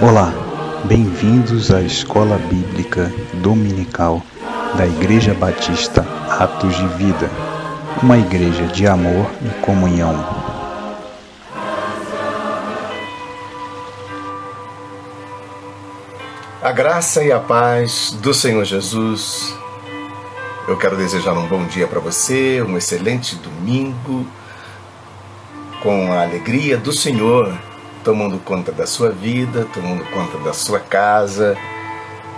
[0.00, 0.32] Olá,
[0.84, 3.12] bem-vindos à Escola Bíblica
[3.42, 4.22] Dominical
[4.76, 7.28] da Igreja Batista Atos de Vida,
[8.00, 10.14] uma igreja de amor e comunhão.
[16.62, 19.52] A graça e a paz do Senhor Jesus.
[20.68, 24.24] Eu quero desejar um bom dia para você, um excelente domingo,
[25.82, 27.52] com a alegria do Senhor
[28.08, 31.54] tomando conta da sua vida, tomando conta da sua casa.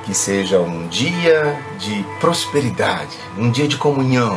[0.04, 4.36] Que seja um dia de prosperidade, um dia de comunhão,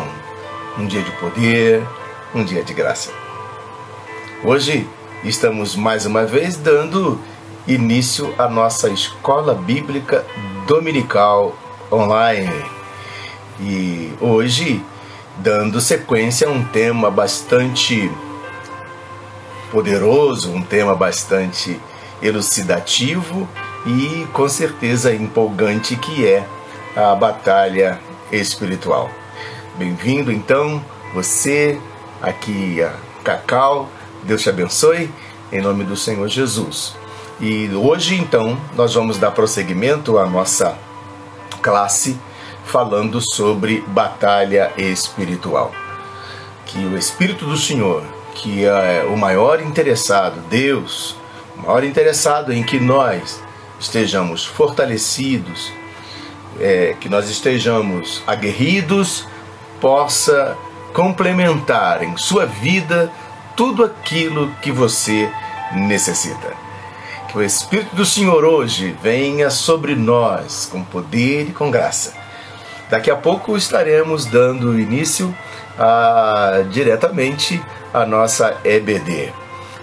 [0.78, 1.84] um dia de poder,
[2.36, 3.10] um dia de graça.
[4.44, 4.88] Hoje
[5.24, 7.20] estamos mais uma vez dando
[7.68, 10.24] início à nossa escola bíblica
[10.68, 11.56] dominical
[11.92, 12.64] online.
[13.60, 14.86] E hoje,
[15.38, 18.12] dando sequência a um tema bastante
[19.74, 21.82] poderoso, um tema bastante
[22.22, 23.50] elucidativo
[23.88, 26.48] e com certeza empolgante que é
[26.96, 28.00] a batalha
[28.32, 29.10] espiritual.
[29.76, 30.80] Bem-vindo então,
[31.12, 31.82] você
[32.22, 33.90] aqui a Cacau,
[34.22, 35.10] Deus te abençoe
[35.52, 36.96] em nome do Senhor Jesus.
[37.42, 40.78] E hoje então nós vamos dar prosseguimento à nossa
[41.64, 42.16] classe
[42.64, 45.72] falando sobre batalha espiritual.
[46.68, 48.04] Que o Espírito do Senhor
[48.36, 51.16] que é o maior interessado, Deus,
[51.58, 53.42] o maior interessado em que nós
[53.80, 55.72] estejamos fortalecidos,
[56.60, 59.28] é, que nós estejamos aguerridos,
[59.80, 60.58] possa
[60.94, 63.12] complementar em sua vida
[63.56, 65.30] tudo aquilo que você
[65.74, 66.54] necessita.
[67.30, 72.14] Que o Espírito do Senhor hoje venha sobre nós com poder e com graça.
[72.90, 75.36] Daqui a pouco estaremos dando início
[76.72, 77.62] diretamente
[77.94, 79.34] a nossa EBD.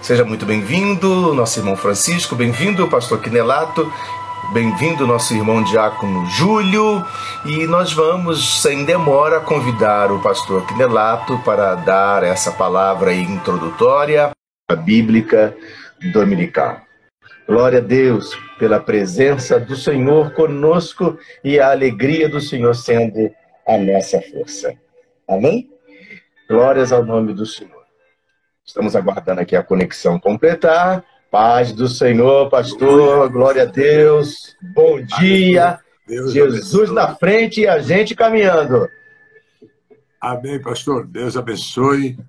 [0.01, 3.91] Seja muito bem-vindo, nosso irmão Francisco, bem-vindo, pastor Quinelato,
[4.51, 7.05] bem-vindo, nosso irmão diácono Júlio,
[7.45, 14.31] e nós vamos, sem demora, convidar o pastor Quinelato para dar essa palavra introdutória
[14.83, 15.55] bíblica
[16.11, 16.81] dominical.
[17.47, 23.29] Glória a Deus pela presença do Senhor conosco e a alegria do Senhor sendo
[23.67, 24.73] a nossa força.
[25.27, 25.69] Amém?
[26.51, 27.85] Glórias ao nome do Senhor.
[28.65, 31.01] Estamos aguardando aqui a conexão completar.
[31.31, 33.29] Paz do Senhor, pastor.
[33.31, 34.53] Glória a Deus.
[34.61, 35.79] Bom dia.
[36.05, 36.93] Deus Jesus abençoe.
[36.93, 38.85] na frente e a gente caminhando.
[40.19, 41.07] Amém, pastor.
[41.07, 42.19] Deus abençoe.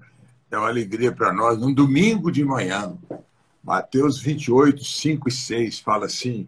[0.53, 1.61] É uma alegria para nós.
[1.61, 2.97] Um domingo de manhã,
[3.61, 6.47] Mateus 28, 5 e 6 fala assim: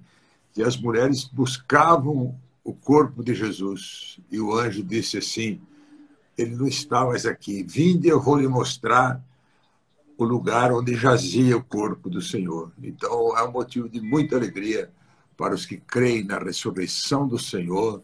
[0.53, 4.21] que as mulheres buscavam o corpo de Jesus.
[4.31, 5.61] E o anjo disse assim:
[6.37, 7.63] Ele não está mais aqui.
[7.63, 9.23] Vinde, eu vou lhe mostrar
[10.17, 12.73] o lugar onde jazia o corpo do Senhor.
[12.83, 14.91] Então, é um motivo de muita alegria
[15.37, 18.03] para os que creem na ressurreição do Senhor,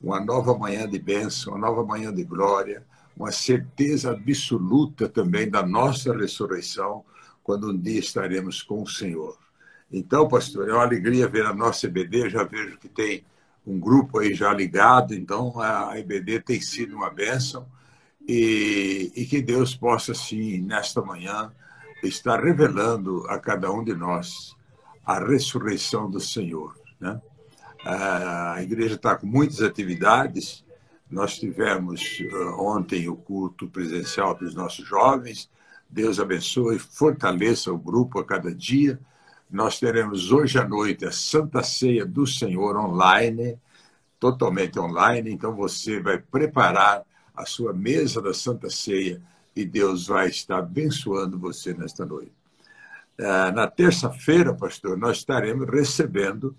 [0.00, 2.84] uma nova manhã de bênção, uma nova manhã de glória,
[3.16, 7.04] uma certeza absoluta também da nossa ressurreição,
[7.42, 9.36] quando um dia estaremos com o Senhor.
[9.92, 13.24] Então, pastor, é uma alegria ver a nossa EBD, já vejo que tem
[13.66, 17.66] um grupo aí já ligado, então a EBD tem sido uma bênção
[18.26, 21.52] e, e que Deus possa, sim, nesta manhã,
[22.02, 24.56] estar revelando a cada um de nós
[25.04, 26.78] a ressurreição do Senhor.
[26.98, 27.20] Né?
[27.84, 30.64] A igreja está com muitas atividades.
[31.10, 35.50] Nós tivemos uh, ontem o culto presencial dos nossos jovens.
[35.88, 39.00] Deus abençoe fortaleça o grupo a cada dia.
[39.50, 43.58] Nós teremos hoje à noite a Santa Ceia do Senhor online,
[44.18, 45.32] totalmente online.
[45.32, 47.02] Então você vai preparar
[47.34, 49.20] a sua mesa da Santa Ceia
[49.56, 52.32] e Deus vai estar abençoando você nesta noite.
[53.18, 56.56] Ah, na terça-feira, pastor, nós estaremos recebendo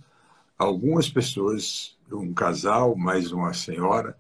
[0.58, 4.16] algumas pessoas, um casal, mais uma senhora,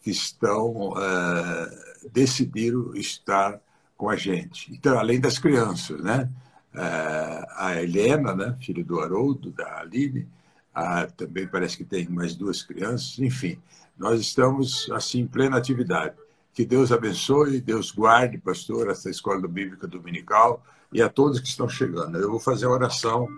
[0.00, 3.60] que estão uh, decidiram estar
[3.96, 4.72] com a gente.
[4.72, 6.28] Então, além das crianças, né?
[6.74, 8.56] Uh, a Helena, né?
[8.60, 10.26] filha do Haroldo, da Aline,
[10.74, 13.58] uh, também parece que tem mais duas crianças, enfim.
[13.98, 16.14] Nós estamos, assim, em plena atividade.
[16.54, 21.68] Que Deus abençoe, Deus guarde, pastor, essa escola bíblica dominical e a todos que estão
[21.68, 22.18] chegando.
[22.18, 23.28] Eu vou fazer a oração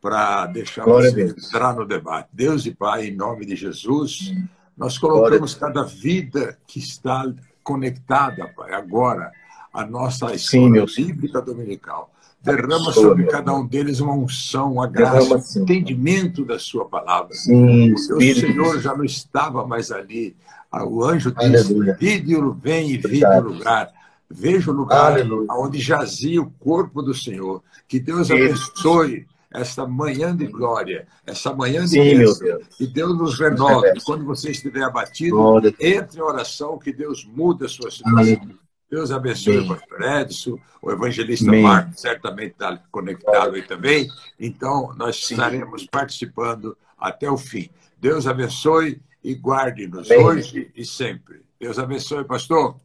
[0.00, 2.28] para deixar Glória você entrar no debate.
[2.32, 4.34] Deus e Pai, em nome de Jesus,
[4.76, 7.32] nós colocamos cada vida que está
[7.62, 9.32] conectada, Pai, agora,
[9.72, 12.13] a nossa escola Sim, bíblica dominical.
[12.44, 17.34] Derrama sobre cada um deles uma unção, uma graça, um entendimento da sua palavra.
[17.34, 20.36] Sim, o Senhor já não estava mais ali.
[20.70, 23.90] Ah, o anjo disse, vide, vem e vide o lugar.
[24.28, 25.46] Veja o lugar Aleluia.
[25.52, 27.62] onde jazia o corpo do Senhor.
[27.86, 32.40] Que Deus abençoe essa manhã de glória, essa manhã de Sim, Deus.
[32.80, 33.92] E Deus nos renove.
[34.04, 38.63] Quando você estiver abatido, entre em oração que Deus muda a sua situação.
[38.94, 39.66] Deus abençoe Amém.
[39.72, 41.50] o pastor Edson, o evangelista.
[41.50, 44.08] Marcos certamente está conectado aí também.
[44.38, 45.34] Então, nós Sim.
[45.34, 47.68] estaremos participando até o fim.
[48.00, 51.42] Deus abençoe e guarde-nos hoje e sempre.
[51.58, 52.76] Deus abençoe, pastor.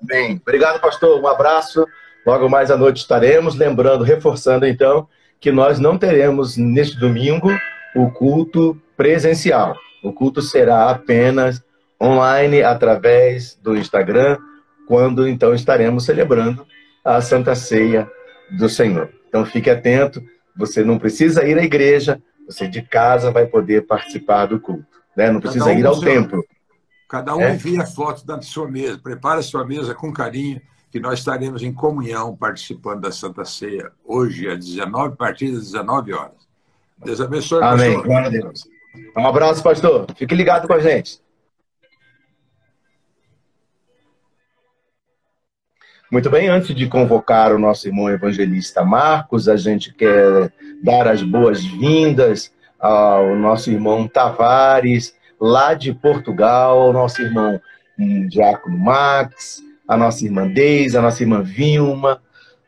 [0.00, 1.20] Bem, obrigado, pastor.
[1.20, 1.86] Um abraço.
[2.24, 3.54] Logo mais à noite estaremos.
[3.54, 5.06] Lembrando, reforçando então,
[5.38, 7.50] que nós não teremos neste domingo
[7.94, 9.76] o culto presencial.
[10.02, 11.62] O culto será apenas
[12.00, 14.38] online através do Instagram,
[14.86, 16.66] quando então estaremos celebrando
[17.04, 18.10] a Santa Ceia
[18.50, 19.10] do Senhor.
[19.28, 20.22] Então fique atento,
[20.56, 24.86] você não precisa ir à igreja, você de casa vai poder participar do culto.
[25.16, 25.30] Né?
[25.30, 26.44] Não precisa um ir ao templo.
[27.08, 27.54] Cada um é?
[27.54, 30.60] envia foto da sua mesa, prepara a sua mesa com carinho,
[30.90, 35.72] que nós estaremos em comunhão participando da Santa Ceia hoje, às 19, a partir das
[35.72, 36.44] 19 horas.
[37.04, 37.62] Deus abençoe.
[37.62, 38.00] Amém.
[38.00, 38.68] Glória a Deus.
[39.16, 40.06] Um abraço, pastor.
[40.16, 41.20] Fique ligado com a gente.
[46.10, 50.52] Muito bem, antes de convocar o nosso irmão evangelista Marcos, a gente quer
[50.82, 57.60] dar as boas-vindas ao nosso irmão Tavares, lá de Portugal, ao nosso irmão
[57.98, 62.20] um, Diácono Max, a nossa irmã Deise, a nossa irmã Vilma,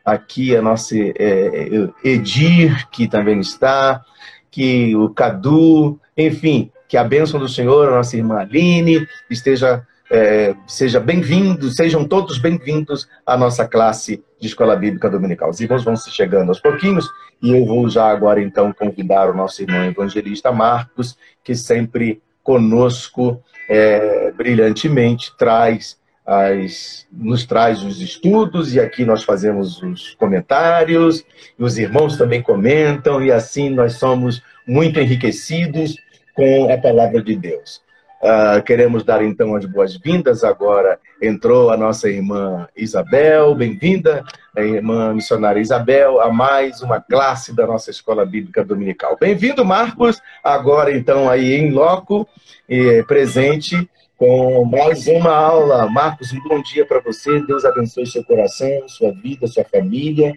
[0.03, 4.03] aqui a nossa é, é, Edir, que também está,
[4.49, 10.55] que o Cadu, enfim, que a bênção do Senhor, a nossa irmã Aline, esteja é,
[10.65, 15.49] seja bem-vindo, sejam todos bem-vindos à nossa classe de Escola Bíblica Dominical.
[15.49, 17.09] Os irmãos vão se chegando aos pouquinhos
[17.41, 23.41] e eu vou já agora então convidar o nosso irmão evangelista Marcos, que sempre conosco
[23.69, 31.23] é, brilhantemente traz as, nos traz os estudos e aqui nós fazemos os comentários
[31.57, 35.95] e os irmãos também comentam e assim nós somos muito enriquecidos
[36.33, 37.81] com a palavra de Deus.
[38.21, 40.43] Uh, queremos dar então as boas-vindas.
[40.43, 44.23] Agora entrou a nossa irmã Isabel, bem-vinda,
[44.55, 49.15] irmã missionária Isabel, a mais uma classe da nossa escola bíblica dominical.
[49.19, 52.27] Bem-vindo, Marcos, agora então aí em loco,
[52.67, 53.87] eh, presente
[54.17, 55.87] com mais uma aula.
[55.87, 57.39] Marcos, um bom dia para você.
[57.41, 60.35] Deus abençoe seu coração, sua vida, sua família.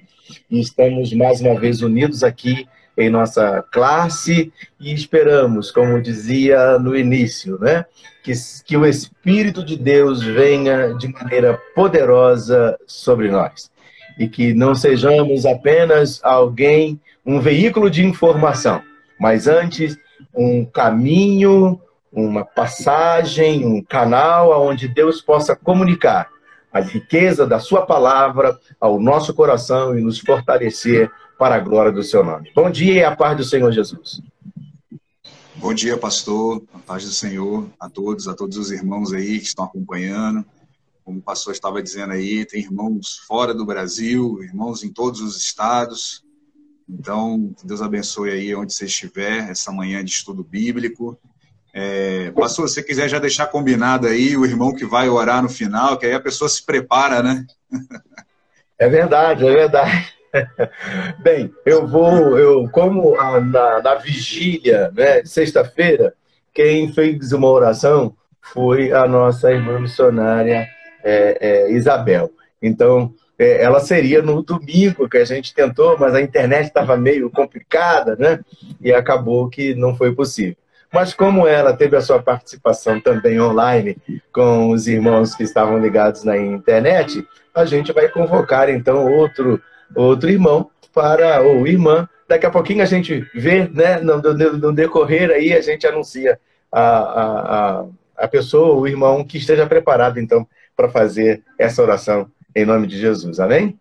[0.51, 6.97] E estamos mais uma vez unidos aqui em nossa classe e esperamos, como dizia no
[6.97, 7.85] início, né,
[8.23, 8.33] que,
[8.65, 13.71] que o Espírito de Deus venha de maneira poderosa sobre nós.
[14.19, 18.83] E que não sejamos apenas alguém, um veículo de informação,
[19.19, 19.97] mas antes
[20.35, 21.81] um caminho,
[22.13, 26.29] uma passagem, um canal aonde Deus possa comunicar
[26.73, 31.11] a riqueza da sua palavra ao nosso coração e nos fortalecer
[31.41, 32.53] para a glória do seu nome.
[32.55, 34.21] Bom dia e a paz do Senhor Jesus.
[35.57, 36.63] Bom dia, pastor.
[36.75, 40.45] A paz do Senhor a todos, a todos os irmãos aí que estão acompanhando.
[41.03, 45.39] Como o pastor estava dizendo aí, tem irmãos fora do Brasil, irmãos em todos os
[45.39, 46.23] estados.
[46.87, 51.19] Então, Deus abençoe aí onde você estiver, essa manhã de estudo bíblico.
[51.73, 55.49] É, pastor, se você quiser já deixar combinado aí o irmão que vai orar no
[55.49, 57.47] final, que aí a pessoa se prepara, né?
[58.79, 60.20] É verdade, é verdade.
[61.19, 66.15] Bem, eu vou, eu como a, na, na vigília, né, sexta-feira,
[66.53, 70.67] quem fez uma oração foi a nossa irmã missionária
[71.05, 72.31] é, é, Isabel.
[72.61, 77.31] Então, é, ela seria no domingo que a gente tentou, mas a internet estava meio
[77.31, 78.41] complicada, né?
[78.81, 80.57] E acabou que não foi possível.
[80.93, 83.97] Mas como ela teve a sua participação também online
[84.33, 89.63] com os irmãos que estavam ligados na internet, a gente vai convocar então outro
[89.95, 92.09] outro irmão para ou irmã.
[92.29, 96.39] Daqui a pouquinho a gente vê, né, no, no, no decorrer aí a gente anuncia
[96.71, 97.85] a, a,
[98.17, 102.99] a pessoa, o irmão que esteja preparado então para fazer essa oração em nome de
[102.99, 103.41] Jesus.
[103.41, 103.79] Amém?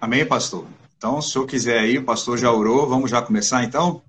[0.00, 0.66] Amém, pastor.
[0.96, 4.02] Então, se o senhor quiser aí, o pastor já orou, vamos já começar então?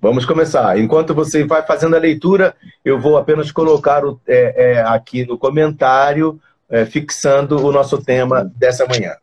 [0.00, 0.78] Vamos começar.
[0.78, 2.54] Enquanto você vai fazendo a leitura,
[2.84, 8.44] eu vou apenas colocar o, é, é, aqui no comentário, é, fixando o nosso tema
[8.56, 9.14] dessa manhã.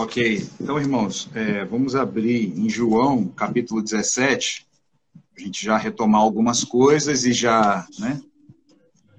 [0.00, 4.66] Ok, então, irmãos, é, vamos abrir em João, capítulo 17,
[5.36, 8.18] a gente já retomar algumas coisas e já né,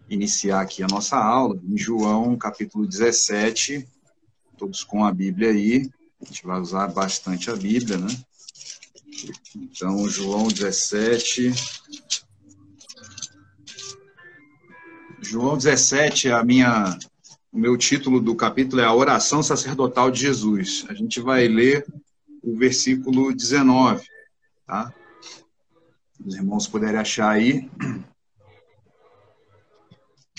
[0.10, 1.62] iniciar aqui a nossa aula.
[1.64, 3.88] Em João, capítulo 17,
[4.58, 5.88] todos com a Bíblia aí,
[6.20, 8.18] a gente vai usar bastante a Bíblia, né?
[9.56, 11.54] Então, João 17.
[15.22, 16.98] João 17, a minha
[17.52, 20.86] o meu título do capítulo é A Oração Sacerdotal de Jesus.
[20.88, 21.86] A gente vai ler
[22.42, 24.06] o versículo 19,
[24.66, 24.94] tá?
[26.26, 27.70] Os irmãos puderem achar aí.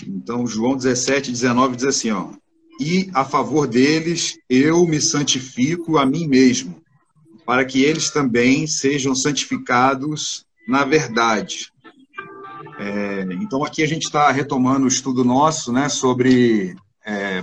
[0.07, 2.31] Então, João 17, 19 diz assim, ó.
[2.79, 6.81] E a favor deles eu me santifico a mim mesmo,
[7.45, 11.71] para que eles também sejam santificados na verdade.
[12.79, 16.75] É, então, aqui a gente está retomando o estudo nosso né, sobre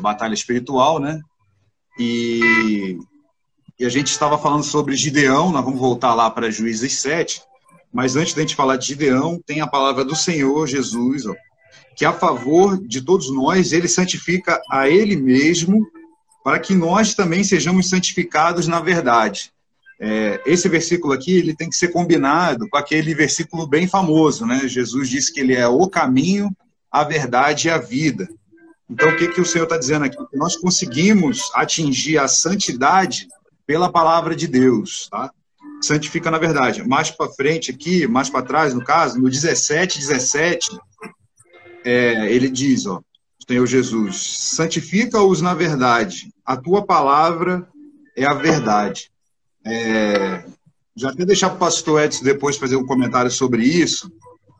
[0.00, 1.21] batalha espiritual, né?
[1.99, 2.99] E,
[3.78, 7.42] e, a gente estava falando sobre Gideão, nós vamos voltar lá para Juízes 7,
[7.92, 11.35] mas antes da gente falar de Gideão, tem a palavra do Senhor Jesus, ó,
[11.97, 15.87] que a favor de todos nós, ele santifica a ele mesmo,
[16.42, 19.52] para que nós também sejamos santificados na verdade.
[20.02, 24.66] É, esse versículo aqui ele tem que ser combinado com aquele versículo bem famoso, né?
[24.66, 26.50] Jesus disse que ele é o caminho,
[26.90, 28.26] a verdade e a vida.
[28.90, 30.16] Então, o que, que o Senhor está dizendo aqui?
[30.35, 33.28] Nós conseguimos atingir a santidade
[33.64, 35.30] pela palavra de Deus, tá?
[35.80, 36.82] Santifica na verdade.
[36.87, 40.76] Mais para frente aqui, mais para trás, no caso, no 17, 17,
[41.85, 43.00] é, ele diz, ó,
[43.47, 44.16] Senhor Jesus,
[44.56, 46.32] santifica-os na verdade.
[46.44, 47.68] A tua palavra
[48.16, 49.11] é a verdade.
[49.64, 50.44] É,
[50.97, 54.12] já até deixar para o pastor Edson depois fazer um comentário sobre isso,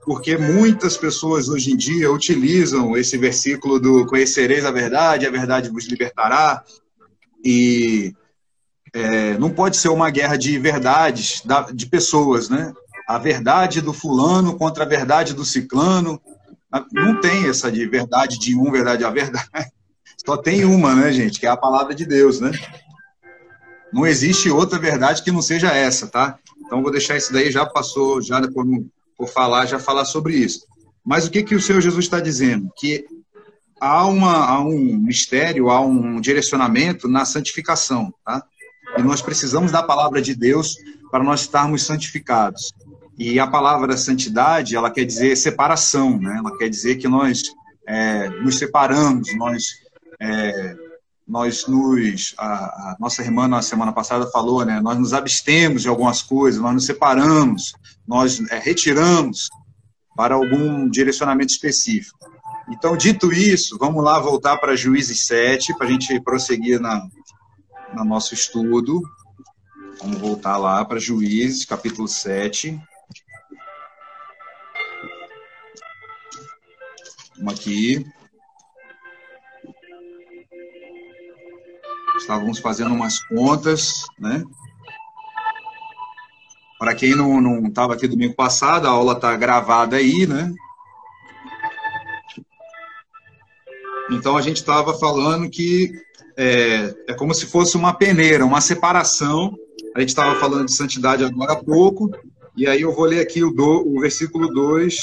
[0.05, 5.71] porque muitas pessoas hoje em dia utilizam esse versículo do conhecereis a verdade, a verdade
[5.71, 6.65] vos libertará,
[7.45, 8.15] e
[8.93, 11.43] é, não pode ser uma guerra de verdades
[11.73, 12.73] de pessoas, né?
[13.07, 16.21] A verdade do fulano contra a verdade do ciclano,
[16.93, 19.49] não tem essa de verdade de um, verdade a verdade.
[20.25, 21.41] Só tem uma, né, gente?
[21.41, 22.53] Que é a palavra de Deus, né?
[23.93, 26.39] Não existe outra verdade que não seja essa, tá?
[26.65, 28.87] Então vou deixar isso daí já passou, já quando
[29.27, 30.67] for falar, já falar sobre isso.
[31.05, 32.71] Mas o que que o Senhor Jesus está dizendo?
[32.77, 33.05] Que
[33.81, 38.43] há, uma, há um mistério, há um direcionamento na santificação, tá?
[38.97, 40.77] E nós precisamos da palavra de Deus
[41.11, 42.73] para nós estarmos santificados.
[43.19, 46.37] E a palavra santidade, ela quer dizer separação, né?
[46.39, 47.43] Ela quer dizer que nós
[47.87, 49.65] é, nos separamos, nós
[50.21, 50.77] é,
[51.31, 54.81] nós nos a, a, nossa irmã na semana passada falou, né?
[54.81, 57.73] Nós nos abstemos de algumas coisas, nós nos separamos,
[58.11, 59.49] nós é, retiramos
[60.17, 62.19] para algum direcionamento específico.
[62.69, 67.07] Então, dito isso, vamos lá voltar para Juízes 7, para a gente prosseguir na,
[67.95, 69.01] no nosso estudo.
[70.01, 72.81] Vamos voltar lá para Juízes, capítulo 7.
[77.37, 78.05] Vamos aqui.
[82.19, 84.43] Estávamos fazendo umas contas, né?
[86.81, 90.51] Para quem não estava aqui domingo passado, a aula está gravada aí, né?
[94.11, 95.93] Então a gente estava falando que
[96.39, 99.55] é, é, como se fosse uma peneira, uma separação.
[99.95, 102.11] A gente estava falando de santidade agora há pouco,
[102.57, 104.95] e aí eu vou ler aqui o, do, o versículo 2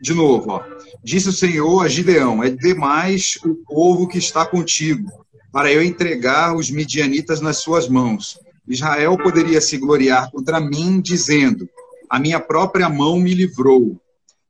[0.00, 0.52] de novo.
[0.52, 0.62] Ó.
[1.02, 5.10] Disse o Senhor a Gideão: É demais o povo que está contigo
[5.50, 8.38] para eu entregar os midianitas nas suas mãos.
[8.72, 11.68] Israel poderia se gloriar contra mim, dizendo:
[12.08, 14.00] A minha própria mão me livrou.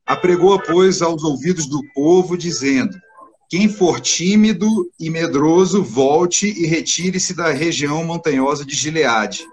[0.06, 2.96] Apregou, pois, aos ouvidos do povo, dizendo:
[3.48, 4.66] Quem for tímido
[4.98, 9.44] e medroso, volte e retire-se da região montanhosa de Gileade.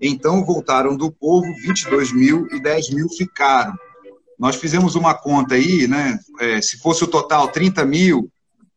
[0.00, 3.74] Então voltaram do povo 22 mil e 10 mil ficaram.
[4.38, 6.18] Nós fizemos uma conta aí, né?
[6.40, 8.28] É, se fosse o total 30 mil,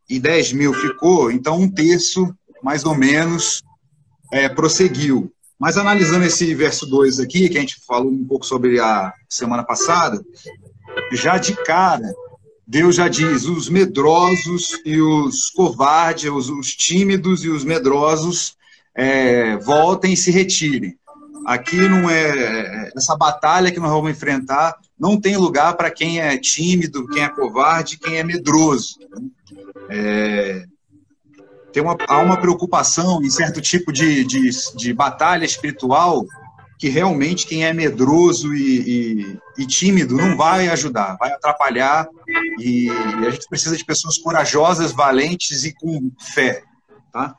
[0.09, 2.33] e 10 mil ficou, então um terço,
[2.63, 3.63] mais ou menos,
[4.31, 5.31] é, prosseguiu.
[5.59, 9.63] Mas analisando esse verso 2 aqui, que a gente falou um pouco sobre a semana
[9.63, 10.21] passada,
[11.13, 12.13] já de cara,
[12.67, 18.57] Deus já diz: os medrosos e os covardes, os, os tímidos e os medrosos
[18.93, 20.97] é, voltem e se retirem.
[21.45, 26.35] Aqui não é essa batalha que nós vamos enfrentar, não tem lugar para quem é
[26.38, 28.97] tímido, quem é covarde, quem é medroso.
[29.88, 30.65] É,
[31.75, 36.25] tem uma, há uma preocupação em certo tipo de, de, de batalha espiritual
[36.79, 42.08] que realmente quem é medroso e, e, e, tímido não vai ajudar, vai atrapalhar.
[42.58, 46.63] E, a gente precisa de pessoas corajosas, valentes e com fé.
[47.12, 47.36] Tá?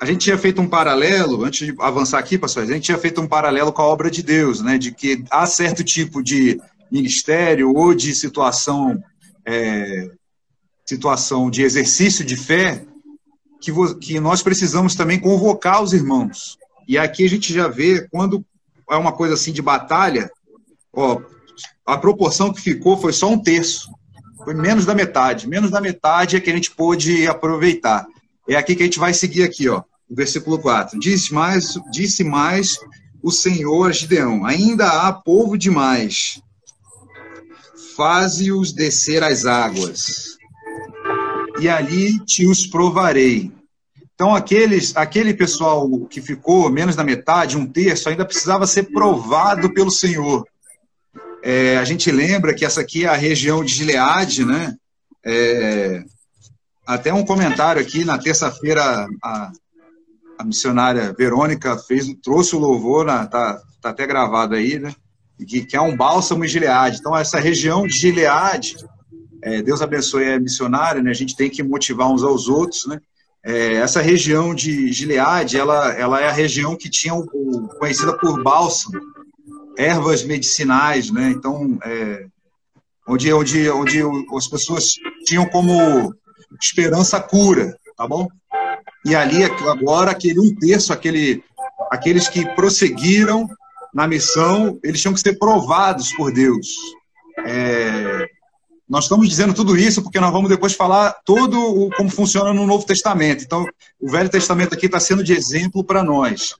[0.00, 3.20] A gente tinha feito um paralelo, antes de avançar aqui, pastor, a gente tinha feito
[3.20, 4.78] um paralelo com a obra de Deus, né?
[4.78, 9.02] De que há certo tipo de ministério ou de situação
[9.44, 10.08] é,
[10.86, 12.84] situação de exercício de fé,
[13.60, 16.56] que, que nós precisamos também convocar os irmãos.
[16.86, 18.44] E aqui a gente já vê, quando
[18.88, 20.30] é uma coisa assim de batalha,
[20.92, 21.20] ó,
[21.84, 23.90] a proporção que ficou foi só um terço.
[24.44, 25.48] Foi menos da metade.
[25.48, 28.06] Menos da metade é que a gente pôde aproveitar.
[28.48, 29.82] É aqui que a gente vai seguir aqui, ó.
[30.08, 30.98] O versículo 4.
[31.00, 32.78] Disse mais, disse mais
[33.22, 36.40] o Senhor a Gideão: Ainda há povo demais.
[37.96, 40.35] Faze-os descer as águas,
[41.60, 43.52] e ali te os provarei.
[44.16, 49.72] Então, aqueles, aquele pessoal que ficou menos da metade, um terço, ainda precisava ser provado
[49.74, 50.46] pelo Senhor.
[51.42, 54.74] É, a gente lembra que essa aqui é a região de Gileade, né?
[55.24, 56.02] É,
[56.86, 59.52] até um comentário aqui na terça-feira a,
[60.38, 64.94] a, missionária Verônica fez trouxe o louvor, na, tá, tá até gravado aí, né?
[65.46, 66.98] Que, que é um bálsamo em Gileade.
[66.98, 68.76] Então essa região de Gileade,
[69.46, 71.08] é, Deus abençoe a missionária, né?
[71.08, 73.00] A gente tem que motivar uns aos outros, né?
[73.44, 78.18] É, essa região de Gileade, ela, ela é a região que tinha o, o conhecida
[78.18, 79.00] por bálsamo,
[79.78, 81.30] ervas medicinais, né?
[81.30, 82.26] Então, é,
[83.06, 84.02] onde, onde, onde
[84.36, 86.12] as pessoas tinham como
[86.60, 88.26] esperança a cura, tá bom?
[89.04, 91.40] E ali, agora, aquele um terço, aquele,
[91.92, 93.48] aqueles que prosseguiram
[93.94, 96.66] na missão, eles tinham que ser provados por Deus.
[97.46, 98.28] É,
[98.88, 102.66] nós estamos dizendo tudo isso porque nós vamos depois falar todo o, como funciona no
[102.66, 103.42] Novo Testamento.
[103.42, 103.66] Então,
[104.00, 106.54] o Velho Testamento aqui está sendo de exemplo para nós.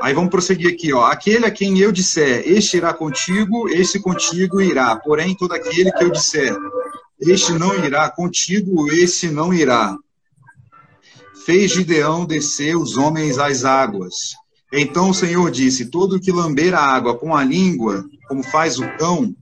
[0.00, 1.04] Aí vamos prosseguir aqui, ó.
[1.04, 4.96] Aquele a quem eu disser, este irá contigo, este contigo irá.
[4.96, 6.56] Porém, todo aquele que eu disser,
[7.20, 9.96] este não irá contigo, este não irá.
[11.44, 14.14] Fez Gideão descer os homens às águas.
[14.72, 18.88] Então o Senhor disse: Todo que lamber a água com a língua, como faz o
[18.96, 19.34] cão,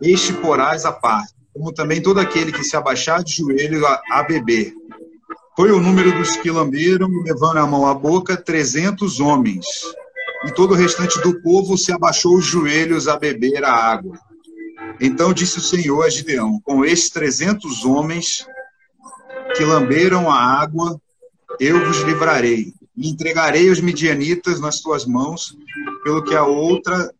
[0.00, 4.22] este porás à parte, como também todo aquele que se abaixar de joelho a, a
[4.24, 4.74] beber.
[5.56, 9.64] Foi o número dos que lamberam, levando a mão à boca, trezentos homens.
[10.44, 14.18] E todo o restante do povo se abaixou os joelhos a beber a água.
[15.00, 18.44] Então disse o Senhor a Gideão: Com estes trezentos homens
[19.56, 21.00] que lamberam a água,
[21.60, 25.56] eu vos livrarei, e entregarei os midianitas nas tuas mãos,
[26.02, 27.10] pelo que a outra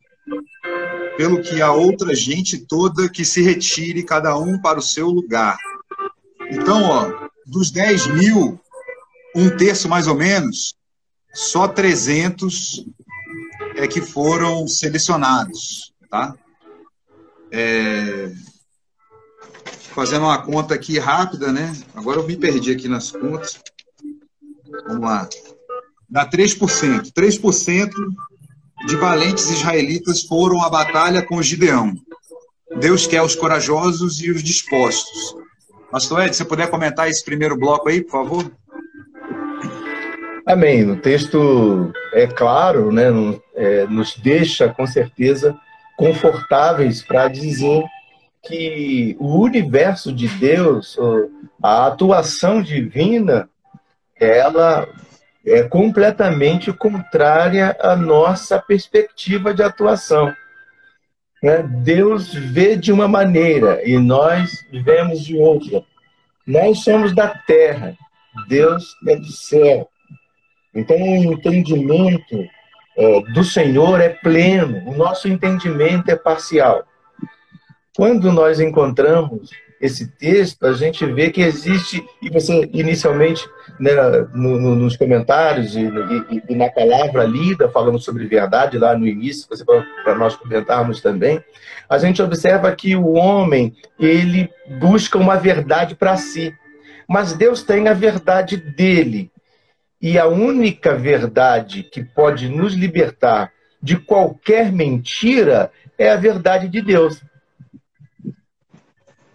[1.17, 5.57] pelo que a outra gente toda que se retire, cada um para o seu lugar.
[6.51, 8.61] Então, ó, dos 10 mil,
[9.35, 10.75] um terço mais ou menos,
[11.33, 12.85] só 300
[13.77, 16.35] é que foram selecionados, tá?
[17.51, 18.33] É...
[19.95, 21.73] Fazendo uma conta aqui rápida, né?
[21.95, 23.61] Agora eu me perdi aqui nas contas.
[24.89, 25.29] Vamos lá.
[26.09, 27.13] Dá 3%.
[27.13, 27.93] 3%
[28.87, 31.95] de valentes israelitas foram à batalha com Gideão.
[32.79, 35.37] Deus quer os corajosos e os dispostos.
[35.91, 38.51] Pastor Ed, se puder comentar esse primeiro bloco aí, por favor.
[40.47, 40.91] Amém.
[40.91, 43.05] O texto é claro, né?
[43.55, 45.57] É, nos deixa com certeza
[45.97, 47.85] confortáveis para dizer
[48.43, 50.99] que o universo de Deus,
[51.63, 53.49] a atuação divina,
[54.21, 54.89] ela
[55.47, 60.35] é completamente contrária à nossa perspectiva de atuação.
[61.43, 61.63] Né?
[61.63, 65.83] Deus vê de uma maneira e nós vemos de outra.
[66.47, 67.97] Nós somos da terra,
[68.49, 69.89] Deus é do céu.
[70.75, 72.45] Então, o entendimento
[72.97, 76.85] é, do Senhor é pleno, o nosso entendimento é parcial.
[77.97, 79.51] Quando nós encontramos
[79.85, 83.47] esse texto, a gente vê que existe, e você inicialmente,
[83.79, 83.93] né,
[84.33, 89.07] no, no, nos comentários e, e, e, na palavra lida, falando sobre verdade, lá no
[89.07, 89.47] início,
[90.03, 91.39] para nós comentarmos também,
[91.87, 94.49] a gente observa que o homem, ele
[94.81, 96.55] busca uma verdade para si,
[97.07, 99.31] mas Deus tem a verdade dele.
[100.01, 106.81] E a única verdade que pode nos libertar de qualquer mentira é a verdade de
[106.81, 107.23] Deus.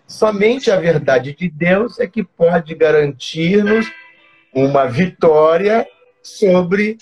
[0.09, 3.85] Somente a verdade de Deus é que pode garantir-nos
[4.51, 5.87] uma vitória
[6.23, 6.97] sobre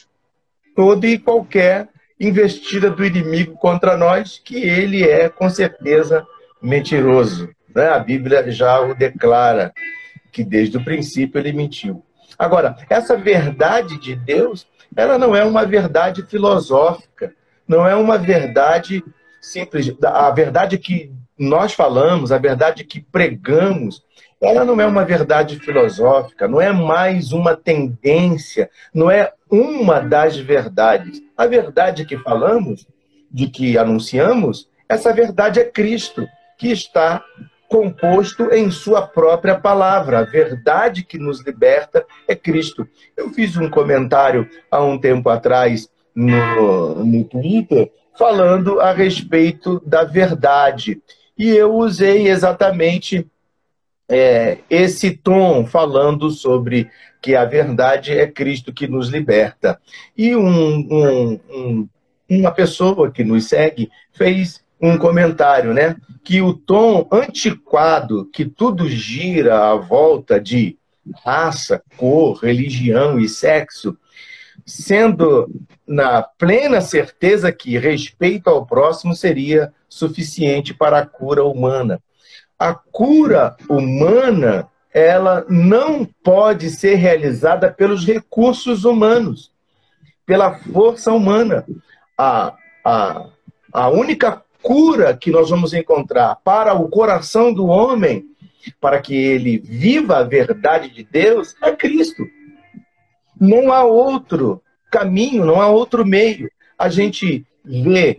[0.76, 1.88] toda e qualquer
[2.20, 6.28] investida do inimigo contra nós, que ele é, com certeza,
[6.62, 7.50] mentiroso.
[7.74, 7.88] Né?
[7.88, 9.74] A Bíblia já o declara,
[10.30, 12.04] que desde o princípio ele mentiu.
[12.38, 17.34] Agora, essa verdade de Deus, ela não é uma verdade filosófica,
[17.66, 19.02] não é uma verdade
[19.40, 19.96] simples.
[20.04, 24.02] A verdade que nós falamos, a verdade que pregamos,
[24.42, 30.38] ela não é uma verdade filosófica, não é mais uma tendência, não é uma das
[30.38, 31.22] verdades.
[31.36, 32.88] A verdade que falamos,
[33.32, 37.24] de que anunciamos, essa verdade é Cristo, que está
[37.68, 40.20] composto em sua própria palavra.
[40.20, 42.88] A verdade que nos liberta é Cristo.
[43.16, 50.04] Eu fiz um comentário há um tempo atrás no, no Twitter falando a respeito da
[50.04, 51.02] verdade.
[51.38, 53.28] E eu usei exatamente
[54.10, 56.90] é, esse tom falando sobre
[57.22, 59.80] que a verdade é Cristo que nos liberta.
[60.18, 61.90] E um, um, um,
[62.30, 65.96] uma pessoa que nos segue fez um comentário, né?
[66.24, 70.78] Que o tom antiquado, que tudo gira à volta de
[71.24, 73.98] raça, cor, religião e sexo,
[74.66, 75.50] sendo
[75.86, 82.02] na plena certeza que respeito ao próximo seria suficiente para a cura humana.
[82.58, 89.52] A cura humana, ela não pode ser realizada pelos recursos humanos,
[90.26, 91.66] pela força humana.
[92.18, 93.30] A, a,
[93.72, 98.26] a única cura que nós vamos encontrar para o coração do homem,
[98.82, 102.24] para que ele viva a verdade de Deus, é Cristo.
[103.40, 106.50] Não há outro caminho, não há outro meio.
[106.78, 108.18] A gente vê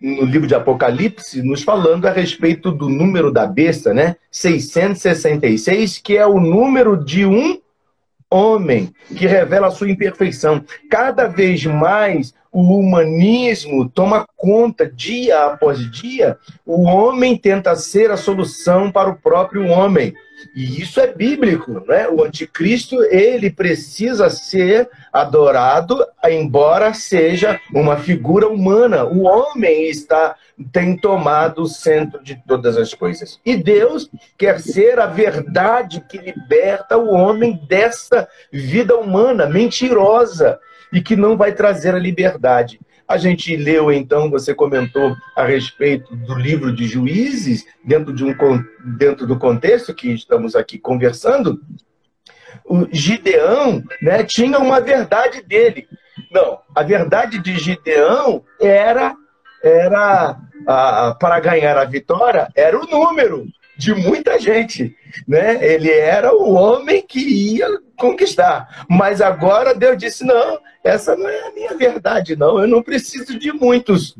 [0.00, 4.16] no livro de Apocalipse nos falando a respeito do número da besta, né?
[4.30, 7.58] 666, que é o número de um
[8.30, 10.64] homem, que revela a sua imperfeição.
[10.90, 18.16] Cada vez mais o humanismo toma conta, dia após dia, o homem tenta ser a
[18.16, 20.14] solução para o próprio homem.
[20.54, 22.08] E isso é bíblico, né?
[22.08, 29.04] O anticristo, ele precisa ser adorado, embora seja uma figura humana.
[29.04, 30.36] O homem está
[30.70, 33.40] tem tomado o centro de todas as coisas.
[33.44, 40.60] E Deus quer ser a verdade que liberta o homem dessa vida humana mentirosa
[40.92, 42.80] e que não vai trazer a liberdade.
[43.06, 48.34] A gente leu, então, você comentou a respeito do livro de Juízes, dentro, de um,
[48.96, 51.60] dentro do contexto que estamos aqui conversando.
[52.64, 55.86] O Gideão né, tinha uma verdade dele.
[56.30, 59.14] Não, a verdade de Gideão era,
[59.62, 64.96] era a, para ganhar a vitória, era o número de muita gente.
[65.26, 65.64] Né?
[65.64, 68.84] Ele era o homem que ia conquistar.
[68.88, 72.60] Mas agora Deus disse: não, essa não é a minha verdade, não.
[72.60, 74.16] Eu não preciso de muitos.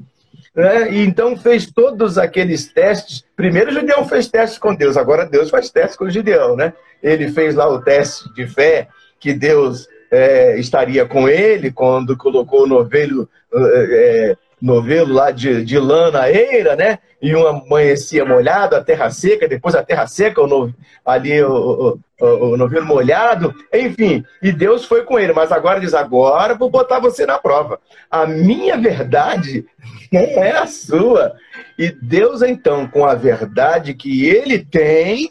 [0.54, 0.92] Né?
[0.92, 3.24] E então fez todos aqueles testes.
[3.36, 6.56] Primeiro Gideão fez testes com Deus, agora Deus faz testes com Gideão.
[6.56, 6.72] Né?
[7.02, 8.88] Ele fez lá o teste de fé,
[9.18, 15.78] que Deus é, estaria com ele quando colocou o novelho é, novelo lá de, de
[15.78, 16.98] lã na eira, né?
[17.20, 20.74] E uma amanhecia molhado, a terra seca, depois a terra seca, o no,
[21.04, 24.24] ali o, o, o, novelo molhado, enfim.
[24.42, 27.78] E Deus foi com ele, mas agora diz: agora vou botar você na prova.
[28.10, 29.66] A minha verdade
[30.10, 31.34] não é a sua.
[31.78, 35.30] E Deus, então, com a verdade que ele tem,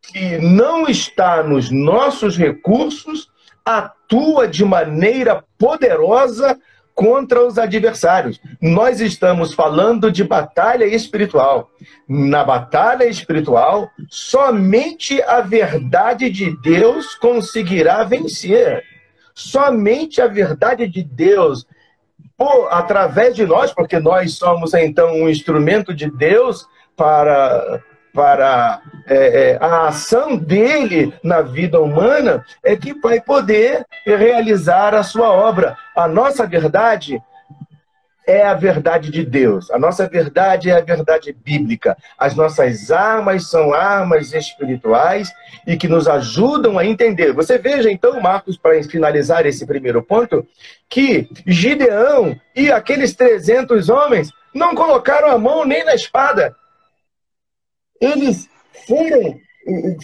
[0.00, 3.28] que não está nos nossos recursos,
[3.62, 6.58] atua de maneira poderosa
[6.94, 8.40] contra os adversários.
[8.60, 11.70] Nós estamos falando de batalha espiritual.
[12.08, 18.82] Na batalha espiritual, somente a verdade de Deus conseguirá vencer.
[19.34, 21.66] Somente a verdade de Deus,
[22.36, 29.16] por, através de nós, porque nós somos então um instrumento de Deus para para é,
[29.52, 35.76] é, a ação dele na vida humana, é que vai poder realizar a sua obra.
[35.96, 37.20] A nossa verdade
[38.26, 39.70] é a verdade de Deus.
[39.70, 41.96] A nossa verdade é a verdade bíblica.
[42.16, 45.32] As nossas armas são armas espirituais
[45.66, 47.32] e que nos ajudam a entender.
[47.32, 50.46] Você veja então, Marcos, para finalizar esse primeiro ponto,
[50.88, 56.54] que Gideão e aqueles 300 homens não colocaram a mão nem na espada
[58.02, 58.48] eles
[58.86, 59.38] foram,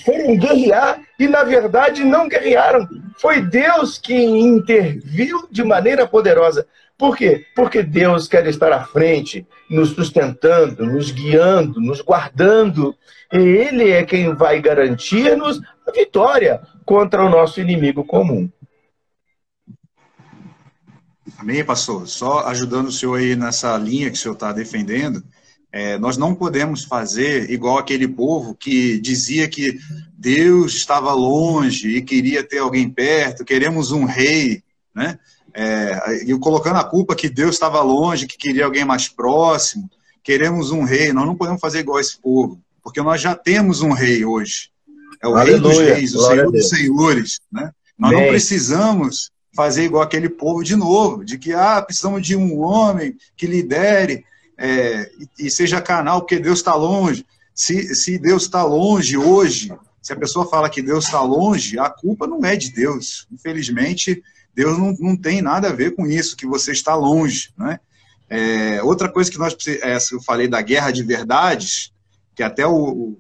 [0.04, 2.88] foram guerrear e, na verdade, não guerrearam.
[3.18, 6.66] Foi Deus que interviu de maneira poderosa.
[6.96, 7.44] Por quê?
[7.54, 12.94] Porque Deus quer estar à frente, nos sustentando, nos guiando, nos guardando.
[13.32, 18.48] E Ele é quem vai garantir-nos a vitória contra o nosso inimigo comum.
[21.38, 22.08] Amém, pastor.
[22.08, 25.22] Só ajudando o senhor aí nessa linha que o senhor está defendendo,
[25.70, 29.78] é, nós não podemos fazer igual aquele povo que dizia que
[30.16, 34.62] Deus estava longe e queria ter alguém perto, queremos um rei,
[34.94, 35.18] né?
[35.54, 39.90] É, e colocando a culpa que Deus estava longe, que queria alguém mais próximo,
[40.22, 41.12] queremos um rei.
[41.12, 44.70] Nós não podemos fazer igual esse povo, porque nós já temos um rei hoje.
[45.22, 47.72] É o Aleluia, rei dos reis, o senhor dos senhores, né?
[47.98, 48.20] Nós Bem.
[48.20, 53.16] não precisamos fazer igual aquele povo de novo, de que ah, precisamos de um homem
[53.36, 54.24] que lidere
[54.58, 57.24] é, e, seja canal, porque Deus está longe.
[57.54, 61.88] Se, se Deus está longe hoje, se a pessoa fala que Deus está longe, a
[61.88, 63.26] culpa não é de Deus.
[63.30, 64.22] Infelizmente,
[64.54, 67.50] Deus não, não tem nada a ver com isso, que você está longe.
[67.56, 67.78] Né?
[68.28, 71.92] É, outra coisa que nós é, eu falei da guerra de verdades,
[72.34, 73.16] que até o,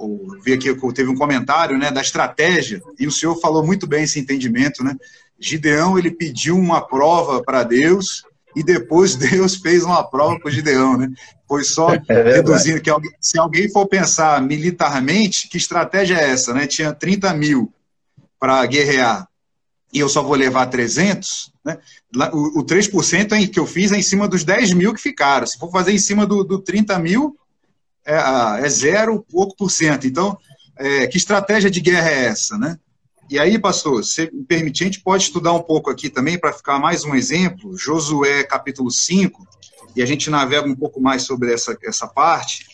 [0.00, 4.04] eu vi aqui teve um comentário né, da estratégia, e o senhor falou muito bem
[4.04, 4.96] esse entendimento, né?
[5.38, 8.24] Gideão, ele pediu uma prova para Deus,
[8.54, 11.10] e depois Deus fez uma prova para Gideão, né?
[11.46, 16.66] Foi só é reduzindo, que se alguém for pensar militarmente, que estratégia é essa, né?
[16.66, 17.72] Tinha 30 mil
[18.38, 19.28] para guerrear,
[19.92, 21.78] e eu só vou levar 300, né?
[22.32, 25.46] o, o 3% que eu fiz é em cima dos 10 mil que ficaram.
[25.46, 27.36] Se for fazer em cima do, do 30 mil,
[28.04, 30.06] é, é zero pouco por cento.
[30.06, 30.36] Então,
[30.78, 32.78] é, que estratégia de guerra é essa, né?
[33.32, 36.78] E aí, pastor, se permitir, a gente pode estudar um pouco aqui também para ficar
[36.78, 39.48] mais um exemplo, Josué capítulo 5,
[39.96, 42.66] e a gente navega um pouco mais sobre essa, essa parte,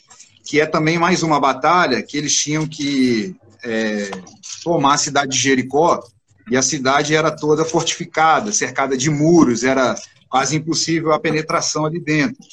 [0.45, 4.11] que é também mais uma batalha que eles tinham que é,
[4.65, 6.03] tomar a cidade de Jericó,
[6.51, 9.95] e a cidade era toda fortificada, cercada de muros, era
[10.29, 12.45] quase impossível a penetração ali dentro.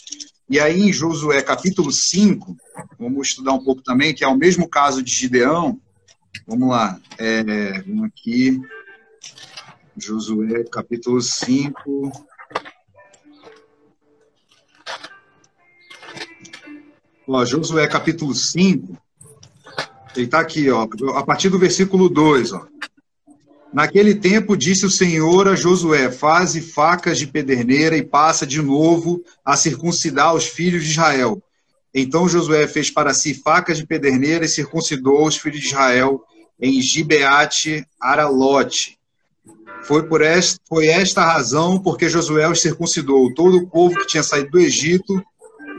[0.47, 2.55] E aí, em Josué capítulo 5,
[2.99, 5.81] vamos estudar um pouco também, que é o mesmo caso de Gideão.
[6.47, 8.61] Vamos lá, é, vamos aqui.
[9.97, 12.11] Josué capítulo 5.
[17.27, 18.95] Ó, Josué capítulo 5,
[20.15, 22.67] ele está aqui, ó, a partir do versículo 2, ó.
[23.73, 29.23] Naquele tempo disse o Senhor a Josué: Faze facas de pederneira e passa de novo
[29.43, 31.41] a circuncidar os filhos de Israel.
[31.91, 36.23] Então Josué fez para si facas de pederneira e circuncidou os filhos de Israel
[36.59, 38.97] em Gibeate Aralote.
[39.83, 43.33] Foi por esta, foi esta razão porque Josué os circuncidou.
[43.33, 45.23] Todo o povo que tinha saído do Egito,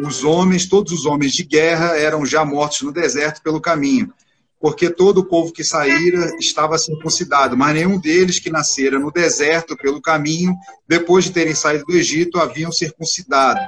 [0.01, 4.13] os homens, todos os homens de guerra, eram já mortos no deserto pelo caminho
[4.61, 9.77] porque todo o povo que saíra estava circuncidado, mas nenhum deles que nascera no deserto
[9.77, 10.55] pelo caminho,
[10.89, 13.61] depois de terem saído do Egito, haviam circuncidado.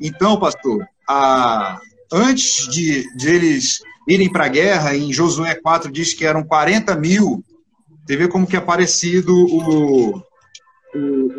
[0.00, 1.80] Então, pastor, a,
[2.12, 6.96] antes de, de eles irem para a guerra, em Josué 4 diz que eram 40
[6.96, 7.44] mil,
[8.06, 10.24] você vê como que é parecido o, o,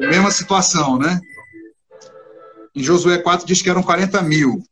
[0.03, 1.19] a mesma situação, né?
[2.75, 4.63] Em Josué 4 diz que eram 40 mil.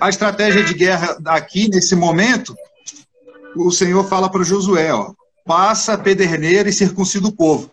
[0.00, 2.52] A estratégia de guerra aqui, nesse momento,
[3.56, 5.12] o Senhor fala para Josué, ó,
[5.44, 7.70] passa a pederneira e circuncida o povo.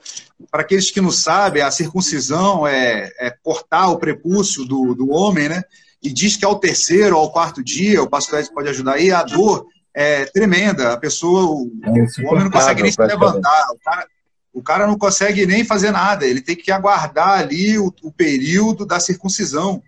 [0.52, 5.50] Para aqueles que não sabem, a circuncisão é, é cortar o prepúcio do, do homem,
[5.50, 5.64] né?
[6.02, 9.12] E diz que ao terceiro ou ao quarto dia, o pastor Ed pode ajudar aí,
[9.12, 10.94] a dor é tremenda.
[10.94, 11.90] A pessoa, o, é
[12.24, 13.68] o homem não consegue nem se levantar.
[13.72, 14.08] O cara,
[14.54, 16.26] o cara não consegue nem fazer nada.
[16.26, 19.82] Ele tem que aguardar ali o, o período da circuncisão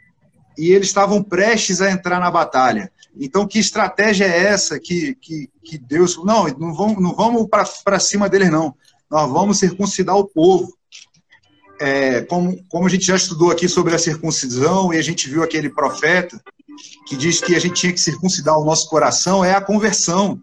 [0.57, 2.91] e eles estavam prestes a entrar na batalha.
[3.19, 6.17] Então, que estratégia é essa que, que, que Deus.
[6.23, 7.47] Não, não vamos, não vamos
[7.83, 8.75] para cima deles, não.
[9.09, 10.75] Nós vamos circuncidar o povo.
[11.83, 15.43] É, como, como a gente já estudou aqui sobre a circuncisão, e a gente viu
[15.43, 16.41] aquele profeta
[17.05, 20.41] que diz que a gente tinha que circuncidar o nosso coração, é a conversão.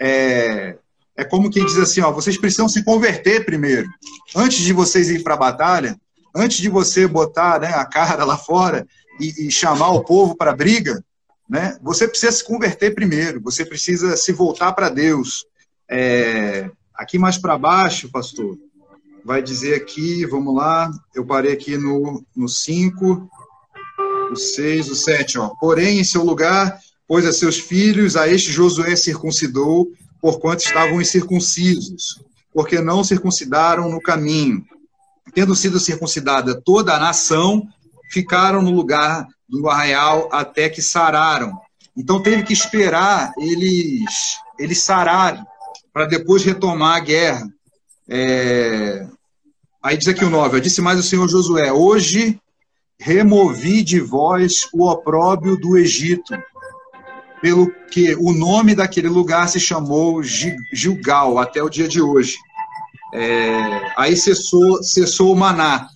[0.00, 0.78] É,
[1.14, 3.86] é como quem diz assim: ó, vocês precisam se converter primeiro.
[4.34, 5.94] Antes de vocês ir para a batalha,
[6.34, 8.86] antes de você botar né, a cara lá fora,
[9.20, 11.04] e, e chamar o povo para briga,
[11.46, 11.76] né?
[11.82, 15.44] Você precisa se converter primeiro, você precisa se voltar para Deus.
[15.86, 18.56] É, aqui mais para baixo, pastor,
[19.28, 23.28] vai dizer aqui, vamos lá, eu parei aqui no 5,
[24.32, 25.50] o 6, o 7, ó.
[25.60, 29.86] Porém, em seu lugar, pôs a seus filhos, a este Josué circuncidou,
[30.18, 32.22] porquanto estavam incircuncisos,
[32.54, 34.64] porque não circuncidaram no caminho.
[35.34, 37.68] Tendo sido circuncidada toda a nação,
[38.10, 41.52] ficaram no lugar do arraial até que sararam.
[41.94, 45.44] Então teve que esperar eles, eles sararem
[45.92, 47.46] para depois retomar a guerra.
[48.08, 49.06] É...
[49.82, 52.40] Aí diz aqui o 9: Disse mais o Senhor Josué: Hoje
[52.98, 56.36] removi de vós o opróbio do Egito,
[57.40, 62.36] pelo que o nome daquele lugar se chamou Gilgal até o dia de hoje.
[63.14, 63.92] É...
[63.96, 65.88] Aí cessou, cessou o maná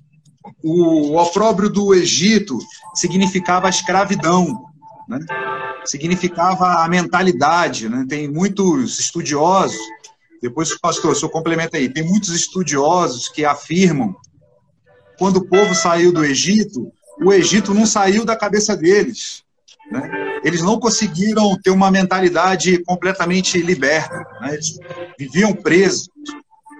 [0.62, 2.59] o opróbrio do Egito
[2.95, 4.64] significava a escravidão,
[5.09, 5.18] né?
[5.85, 7.88] significava a mentalidade.
[7.88, 8.07] Né?
[8.09, 9.79] Tem muitos estudiosos,
[10.42, 14.14] depois, pastor, o senhor complementa aí, tem muitos estudiosos que afirmam
[15.16, 16.92] quando o povo saiu do Egito,
[17.24, 19.44] o Egito não saiu da cabeça deles.
[19.90, 20.11] Né?
[20.42, 24.16] Eles não conseguiram ter uma mentalidade completamente liberta.
[24.40, 24.55] Né?
[24.55, 24.78] Eles
[25.16, 26.09] viviam presos.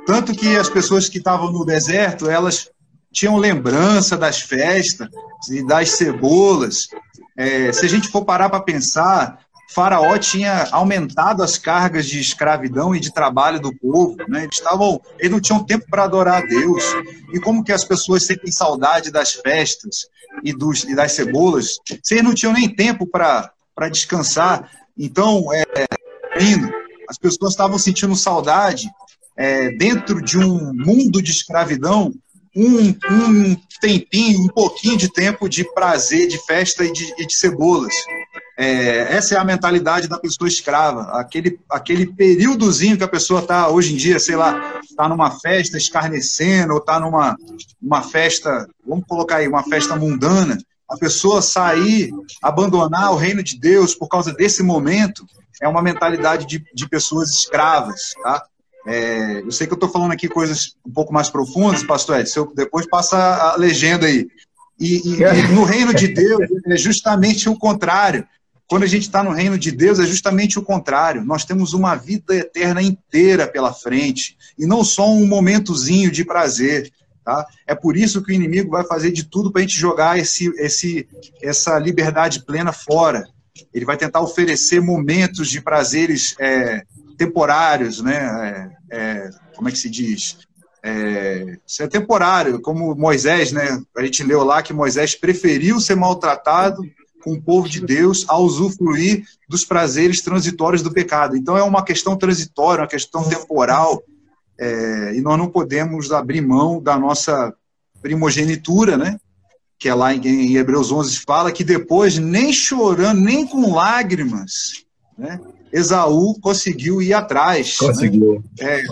[0.05, 2.69] Tanto que as pessoas que estavam no deserto, elas
[3.13, 5.09] tinham lembrança das festas
[5.49, 6.89] e das cebolas.
[7.37, 12.95] É, se a gente for parar para pensar, Faraó tinha aumentado as cargas de escravidão
[12.95, 14.45] e de trabalho do povo, né?
[14.45, 16.85] Eles estavam, eles não tinham tempo para adorar a Deus.
[17.33, 20.07] E como que as pessoas sentem saudade das festas
[20.45, 21.79] e, dos, e das cebolas?
[22.03, 23.53] Se eles não tinham nem tempo para
[23.91, 25.65] descansar, Então, é,
[27.09, 28.91] as pessoas estavam sentindo saudade
[29.37, 32.13] é, dentro de um mundo de escravidão,
[32.55, 37.35] um, um, tempinho, um pouquinho de tempo de prazer, de festa e de, e de
[37.35, 37.95] cebolas.
[38.57, 43.69] É, essa é a mentalidade da pessoa escrava, aquele, aquele períodozinho que a pessoa está
[43.69, 47.37] hoje em dia, sei lá, está numa festa escarnecendo, ou está numa
[47.81, 52.11] uma festa, vamos colocar aí, uma festa mundana, a pessoa sair,
[52.43, 55.25] abandonar o reino de Deus por causa desse momento,
[55.61, 58.45] é uma mentalidade de, de pessoas escravas, tá?
[58.85, 62.31] É, eu sei que eu estou falando aqui coisas um pouco mais profundas, pastor Ed,
[62.35, 64.27] eu, depois passa a legenda aí.
[64.79, 68.27] E, e, e, no reino de Deus é justamente o contrário.
[68.73, 71.23] Quando a gente está no reino de Deus, é justamente o contrário.
[71.23, 76.91] Nós temos uma vida eterna inteira pela frente, e não só um momentozinho de prazer.
[77.23, 77.47] Tá?
[77.67, 80.49] É por isso que o inimigo vai fazer de tudo para a gente jogar esse,
[80.57, 81.07] esse,
[81.43, 83.29] essa liberdade plena fora.
[83.75, 86.83] Ele vai tentar oferecer momentos de prazeres é,
[87.19, 88.73] temporários, né?
[88.91, 90.39] É, é, como é que se diz?
[90.83, 93.83] É, isso é temporário, como Moisés, né?
[93.95, 96.83] A gente leu lá que Moisés preferiu ser maltratado
[97.23, 101.37] com o povo de Deus a usufruir dos prazeres transitórios do pecado.
[101.37, 104.03] Então é uma questão transitória, uma questão temporal,
[104.59, 107.55] é, e nós não podemos abrir mão da nossa
[108.01, 109.19] primogenitura, né?
[109.79, 114.85] Que é lá em, em Hebreus 11 fala que depois, nem chorando, nem com lágrimas,
[115.17, 115.41] né?
[115.73, 117.79] Esaú conseguiu ir atrás.
[117.81, 117.89] Né?
[117.89, 118.45] Conseguiu.
[118.61, 118.81] Né?
[118.81, 118.83] É,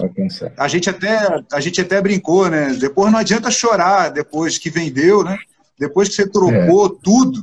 [0.57, 2.75] a gente até a gente até brincou, né?
[2.75, 5.37] Depois não adianta chorar depois que vendeu, né?
[5.79, 6.99] Depois que você trocou é.
[7.03, 7.43] tudo,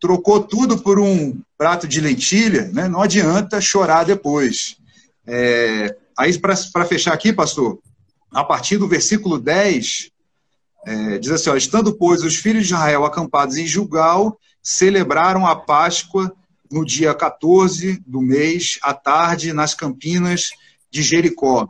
[0.00, 2.88] trocou tudo por um prato de lentilha, né?
[2.88, 4.76] não adianta chorar depois.
[5.26, 7.78] É, aí, para fechar aqui, pastor,
[8.32, 10.10] a partir do versículo 10,
[10.86, 15.54] é, diz assim: ó, Estando, pois, os filhos de Israel acampados em Jugal, celebraram a
[15.54, 16.32] Páscoa
[16.70, 20.50] no dia 14 do mês, à tarde, nas campinas
[20.90, 21.68] de Jericó.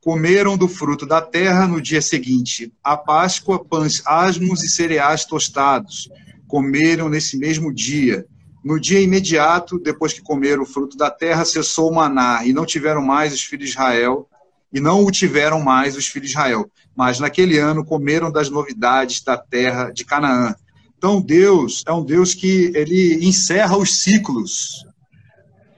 [0.00, 6.08] Comeram do fruto da terra no dia seguinte, a Páscoa, pães asmos e cereais tostados
[6.54, 8.24] comeram nesse mesmo dia.
[8.64, 12.64] No dia imediato, depois que comeram o fruto da terra, cessou o maná, e não
[12.64, 14.28] tiveram mais os filhos de Israel,
[14.72, 16.70] e não o tiveram mais os filhos de Israel.
[16.94, 20.54] Mas naquele ano comeram das novidades da terra de Canaã.
[20.96, 24.86] Então Deus é um Deus que ele encerra os ciclos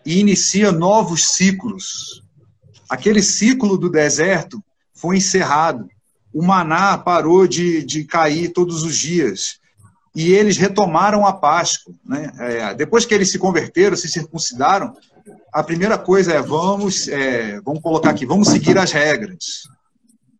[0.04, 2.22] e inicia novos ciclos.
[2.86, 4.62] Aquele ciclo do deserto
[4.92, 5.88] foi encerrado.
[6.34, 9.58] O maná parou de, de cair todos os dias
[10.16, 11.92] e eles retomaram a Páscoa.
[12.02, 12.32] Né?
[12.38, 14.96] É, depois que eles se converteram, se circuncidaram,
[15.52, 19.68] a primeira coisa é vamos, é, vamos colocar aqui, vamos seguir as regras.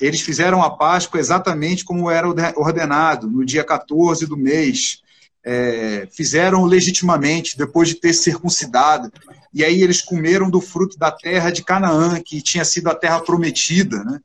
[0.00, 5.02] Eles fizeram a Páscoa exatamente como era ordenado, no dia 14 do mês.
[5.44, 9.12] É, fizeram legitimamente, depois de ter circuncidado.
[9.52, 13.20] E aí eles comeram do fruto da terra de Canaã, que tinha sido a terra
[13.20, 14.02] prometida.
[14.04, 14.20] Né?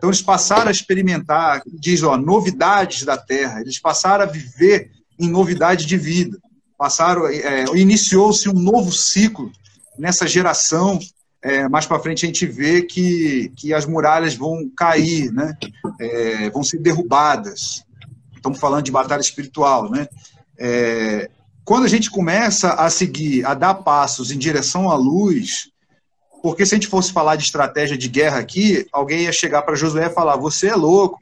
[0.00, 3.60] Então eles passaram a experimentar, diz, ó, novidades da terra.
[3.60, 6.38] Eles passaram a viver em novidade de vida.
[6.78, 9.52] Passaram, é, iniciou-se um novo ciclo
[9.98, 10.98] nessa geração.
[11.42, 15.54] É, mais para frente a gente vê que, que as muralhas vão cair, né?
[16.00, 17.84] É, vão ser derrubadas.
[18.34, 20.08] Estamos falando de batalha espiritual, né?
[20.58, 21.28] É,
[21.62, 25.68] quando a gente começa a seguir, a dar passos em direção à luz,
[26.42, 29.74] porque se a gente fosse falar de estratégia de guerra aqui, alguém ia chegar para
[29.74, 31.18] Josué e falar: você é louco,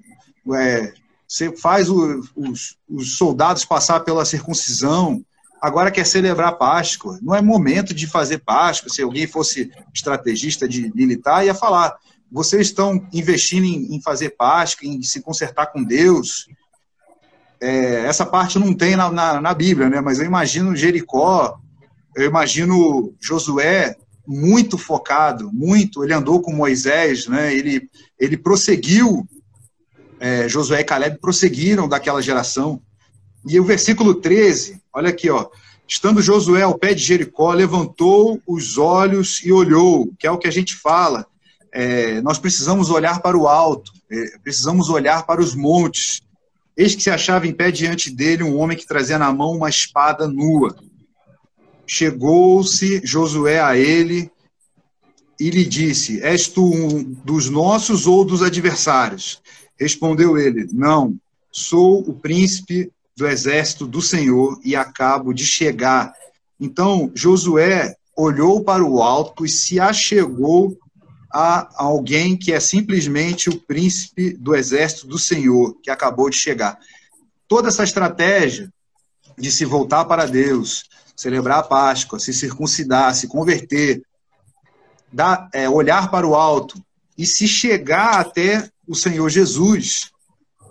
[0.55, 0.93] é,
[1.27, 5.23] você faz o, os, os, soldados passar pela circuncisão,
[5.61, 7.19] agora quer celebrar Páscoa.
[7.21, 8.91] Não é momento de fazer Páscoa.
[8.91, 11.97] Se alguém fosse estrategista de militar, ia falar:
[12.31, 16.49] vocês estão investindo em, em fazer Páscoa, em se consertar com Deus.
[17.61, 20.01] É, essa parte não tem na, na, na Bíblia, né?
[20.01, 21.59] mas eu imagino Jericó,
[22.15, 23.97] eu imagino Josué
[24.29, 26.05] muito focado, muito.
[26.05, 27.55] Ele andou com Moisés, né?
[27.55, 27.89] Ele
[28.19, 29.27] ele prosseguiu.
[30.21, 32.83] É, Josué e Caleb prosseguiram daquela geração.
[33.47, 35.49] E o versículo 13, olha aqui, ó.
[35.87, 40.49] Estando Josué ao pé de Jericó, levantou os olhos e olhou, que é o que
[40.49, 41.25] a gente fala.
[41.73, 46.21] É, nós precisamos olhar para o alto, é, precisamos olhar para os montes.
[46.77, 49.71] Eis que se achava em pé diante dele um homem que trazia na mão uma
[49.71, 50.77] espada nua.
[51.91, 54.31] Chegou-se Josué a ele
[55.41, 59.41] e lhe disse: És tu um dos nossos ou dos adversários?
[59.81, 61.17] Respondeu ele: Não,
[61.51, 66.13] sou o príncipe do exército do Senhor e acabo de chegar.
[66.61, 70.77] Então Josué olhou para o alto e se achegou
[71.33, 76.79] a alguém que é simplesmente o príncipe do exército do Senhor, que acabou de chegar.
[77.47, 78.71] Toda essa estratégia
[79.39, 80.85] de se voltar para Deus,
[81.19, 84.01] celebrar a Páscoa, se circuncidar, se converter,
[85.13, 86.81] dar, é, olhar para o alto
[87.19, 90.13] e se chegar até o Senhor Jesus,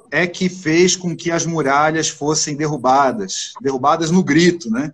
[0.10, 4.94] é que fez com que as muralhas fossem derrubadas, derrubadas no grito, né?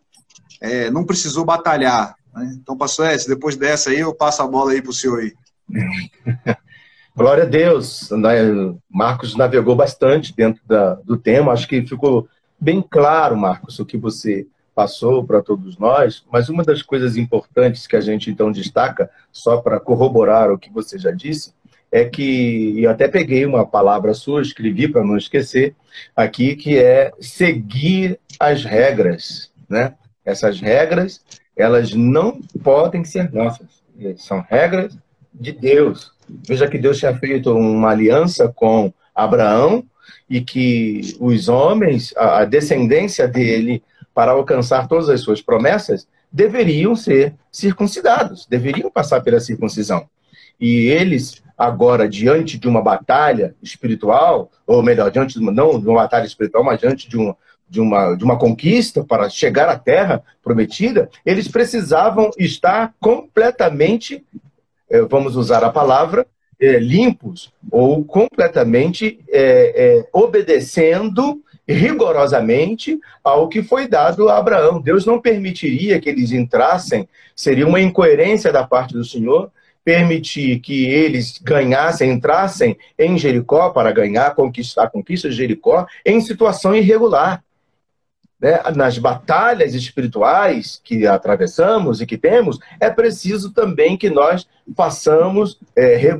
[0.59, 2.15] É, não precisou batalhar.
[2.33, 2.57] Né?
[2.59, 5.33] Então, pastor Edson, depois dessa aí, eu passo a bola aí para o senhor aí.
[7.15, 8.09] Glória a Deus.
[8.09, 8.73] Né?
[8.89, 11.51] Marcos navegou bastante dentro da, do tema.
[11.51, 12.27] Acho que ficou
[12.59, 16.23] bem claro, Marcos, o que você passou para todos nós.
[16.31, 20.71] Mas uma das coisas importantes que a gente então destaca, só para corroborar o que
[20.71, 21.53] você já disse,
[21.91, 25.75] é que eu até peguei uma palavra sua, escrevi para não esquecer
[26.15, 29.93] aqui, que é seguir as regras, né?
[30.25, 31.21] Essas regras,
[31.55, 33.67] elas não podem ser nossas.
[34.17, 34.97] São regras
[35.31, 36.11] de Deus.
[36.27, 39.85] Veja que Deus tinha feito uma aliança com Abraão
[40.27, 43.83] e que os homens, a descendência dele,
[44.13, 50.07] para alcançar todas as suas promessas, deveriam ser circuncidados, deveriam passar pela circuncisão.
[50.59, 55.87] E eles agora diante de uma batalha espiritual, ou melhor, diante de uma, não de
[55.87, 57.37] uma batalha espiritual, mas diante de uma,
[57.69, 64.23] de uma, de uma conquista para chegar à terra prometida, eles precisavam estar completamente,
[64.89, 66.25] eh, vamos usar a palavra,
[66.59, 74.81] é, limpos ou completamente é, é, obedecendo rigorosamente ao que foi dado a Abraão.
[74.81, 79.51] Deus não permitiria que eles entrassem, seria uma incoerência da parte do Senhor
[79.83, 86.21] permitir que eles ganhassem, entrassem em Jericó para ganhar, conquistar a conquista de Jericó em
[86.21, 87.43] situação irregular.
[88.39, 88.61] Né?
[88.75, 96.17] Nas batalhas espirituais que atravessamos e que temos, é preciso também que nós façamos, é,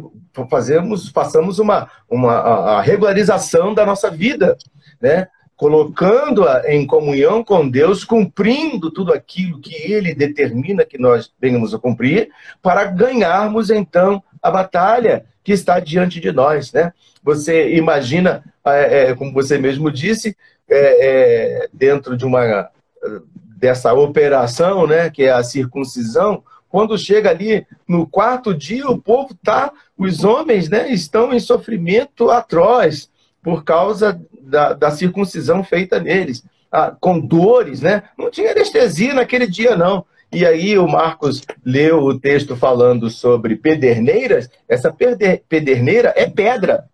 [0.49, 4.57] fazemos, façamos uma, uma a regularização da nossa vida,
[5.03, 5.27] né?
[5.55, 11.79] colocando-a em comunhão com Deus, cumprindo tudo aquilo que Ele determina que nós venhamos a
[11.79, 12.29] cumprir,
[12.61, 16.91] para ganharmos então a batalha que está diante de nós, né?
[17.21, 20.35] Você imagina, é, é, como você mesmo disse,
[20.67, 22.69] é, é, dentro de uma
[23.57, 29.33] dessa operação, né, que é a circuncisão, quando chega ali no quarto dia, o povo
[29.41, 33.09] tá, os homens, né, estão em sofrimento atroz
[33.41, 34.19] por causa
[34.53, 38.03] da, da circuncisão feita neles, ah, com dores, né?
[38.15, 40.05] Não tinha anestesia naquele dia, não.
[40.31, 44.47] E aí o Marcos leu o texto falando sobre pederneiras.
[44.69, 44.95] Essa
[45.49, 46.85] pederneira é pedra,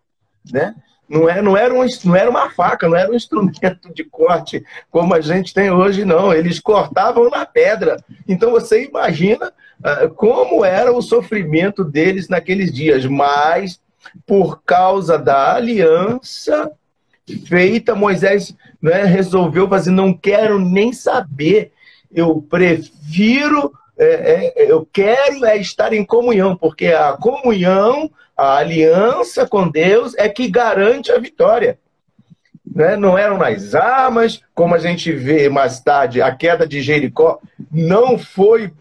[0.50, 0.74] né?
[1.08, 4.64] Não, é, não, era um, não era uma faca, não era um instrumento de corte
[4.92, 6.34] como a gente tem hoje, não.
[6.34, 8.02] Eles cortavam na pedra.
[8.28, 13.06] Então você imagina uh, como era o sofrimento deles naqueles dias.
[13.06, 13.82] Mas,
[14.26, 16.72] por causa da aliança
[17.38, 21.72] feita, Moisés né, resolveu fazer, não quero nem saber,
[22.12, 29.48] eu prefiro, é, é, eu quero é estar em comunhão, porque a comunhão, a aliança
[29.48, 31.78] com Deus é que garante a vitória.
[32.66, 32.96] Né?
[32.96, 37.40] Não eram nas armas, como a gente vê mais tarde, a queda de Jericó
[37.72, 38.72] não foi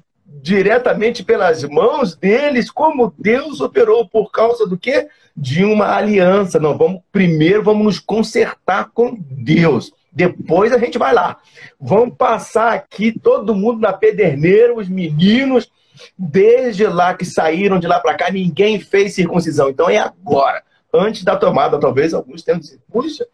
[0.40, 5.08] diretamente pelas mãos deles, como Deus operou por causa do quê?
[5.40, 6.58] De uma aliança.
[6.58, 9.92] Não, vamos primeiro vamos nos consertar com Deus.
[10.12, 11.36] Depois a gente vai lá.
[11.80, 15.70] Vamos passar aqui todo mundo na pederneira, os meninos,
[16.18, 19.68] desde lá que saíram de lá para cá, ninguém fez circuncisão.
[19.68, 20.62] Então é agora,
[20.92, 23.26] antes da tomada, talvez alguns tenham dizer, puxa,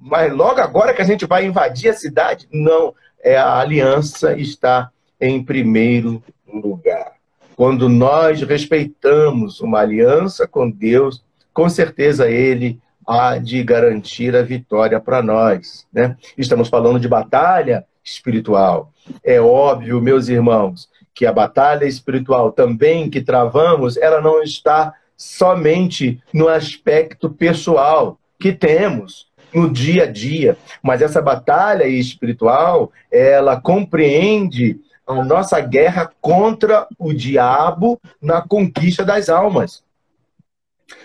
[0.00, 2.46] mas logo agora que a gente vai invadir a cidade?
[2.52, 4.90] Não, é a aliança está
[5.20, 7.12] em primeiro lugar.
[7.56, 11.24] Quando nós respeitamos uma aliança com Deus,
[11.56, 12.78] com certeza Ele
[13.08, 15.86] há de garantir a vitória para nós.
[15.90, 16.14] Né?
[16.36, 18.92] Estamos falando de batalha espiritual.
[19.24, 26.20] É óbvio, meus irmãos, que a batalha espiritual também que travamos, ela não está somente
[26.30, 34.78] no aspecto pessoal que temos no dia a dia, mas essa batalha espiritual, ela compreende
[35.06, 39.85] a nossa guerra contra o diabo na conquista das almas.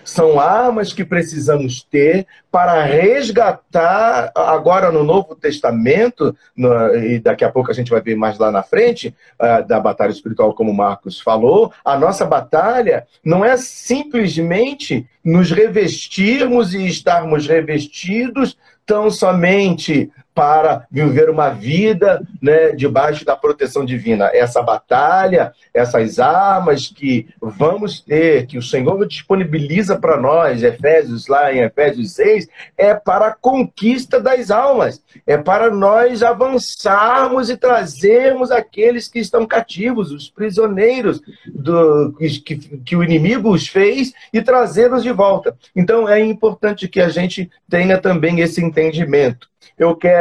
[0.03, 7.51] São armas que precisamos ter para resgatar, agora no Novo Testamento, no, e daqui a
[7.51, 11.19] pouco a gente vai ver mais lá na frente, uh, da batalha espiritual, como Marcos
[11.19, 20.85] falou, a nossa batalha não é simplesmente nos revestirmos e estarmos revestidos tão somente para
[20.89, 24.29] viver uma vida né, debaixo da proteção divina.
[24.33, 31.53] Essa batalha, essas armas que vamos ter, que o Senhor disponibiliza para nós, Efésios, lá
[31.53, 38.51] em Efésios 6, é para a conquista das almas, é para nós avançarmos e trazermos
[38.51, 41.21] aqueles que estão cativos, os prisioneiros
[41.53, 42.15] do,
[42.45, 45.55] que, que o inimigo os fez e trazê-los de volta.
[45.75, 49.51] Então é importante que a gente tenha também esse entendimento
[49.81, 50.20] eu quero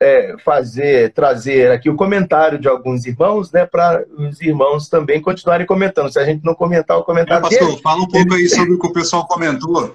[0.00, 5.66] é, fazer, trazer aqui o comentário de alguns irmãos, né, para os irmãos também continuarem
[5.66, 6.12] comentando.
[6.12, 7.46] Se a gente não comentar o comentário.
[7.46, 9.92] É, pastor, fala um pouco aí sobre o que o pessoal comentou.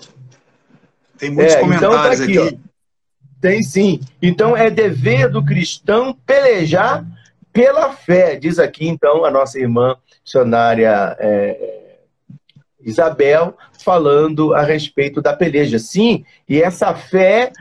[1.17, 2.55] Tem muitos é, comentários então tá aqui.
[2.55, 2.59] aqui.
[3.39, 3.99] Tem sim.
[4.21, 7.05] Então é dever do cristão pelejar
[7.53, 11.97] pela fé, diz aqui então a nossa irmã missionária é,
[12.79, 15.79] Isabel, falando a respeito da peleja.
[15.79, 17.51] Sim, e essa fé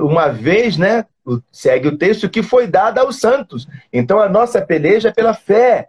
[0.00, 1.04] uma vez, né,
[1.50, 3.66] segue o texto, que foi dada aos santos.
[3.92, 5.88] Então a nossa peleja é pela fé.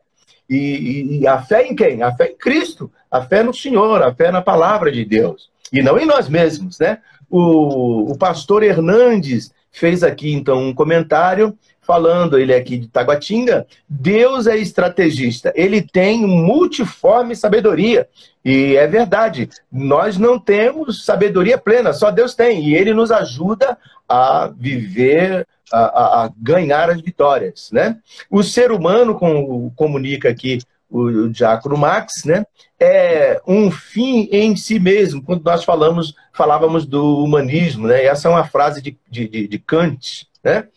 [0.49, 2.01] E, e, a fé em quem?
[2.01, 5.49] A fé em Cristo, a fé no Senhor, a fé na palavra de Deus.
[5.71, 6.99] E não em nós mesmos, né?
[7.29, 11.57] O, o pastor Hernandes fez aqui então um comentário
[11.87, 18.07] falando, ele é aqui de Taguatinga, Deus é estrategista, ele tem multiforme sabedoria.
[18.43, 23.77] E é verdade, nós não temos sabedoria plena, só Deus tem, e ele nos ajuda
[24.07, 27.69] a viver, a, a, ganhar as vitórias.
[27.71, 27.97] Né?
[28.29, 30.59] O ser humano, como comunica aqui
[30.89, 32.45] o, o Diácono Max, né,
[32.79, 38.31] é um fim em si mesmo, quando nós falamos, falávamos do humanismo, né, essa é
[38.31, 40.67] uma frase de, de, de Kant, né?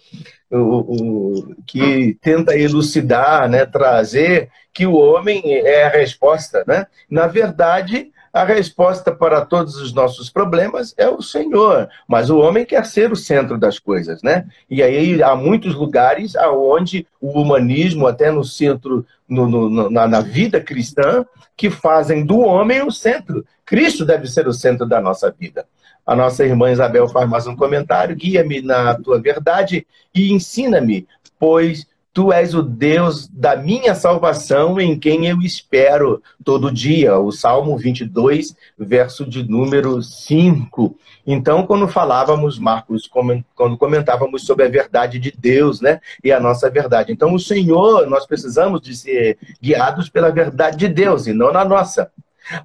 [0.50, 6.64] O, o, que tenta elucidar, né, trazer que o homem é a resposta.
[6.66, 6.86] Né?
[7.08, 12.64] Na verdade, a resposta para todos os nossos problemas é o Senhor, mas o homem
[12.64, 14.46] quer ser o centro das coisas, né?
[14.68, 20.20] E aí há muitos lugares aonde o humanismo, até no centro, no, no, na, na
[20.20, 21.24] vida cristã,
[21.56, 23.44] que fazem do homem o centro.
[23.66, 25.66] Cristo deve ser o centro da nossa vida.
[26.06, 31.06] A nossa irmã Isabel faz mais um comentário: guia-me na tua verdade e ensina-me,
[31.38, 37.18] pois tu és o Deus da minha salvação, em quem eu espero todo dia.
[37.18, 40.96] O Salmo 22, verso de número 5.
[41.26, 43.08] Então, quando falávamos, Marcos,
[43.54, 46.00] quando comentávamos sobre a verdade de Deus, né?
[46.24, 47.12] E a nossa verdade.
[47.12, 51.64] Então, o Senhor, nós precisamos de ser guiados pela verdade de Deus e não na
[51.64, 52.10] nossa.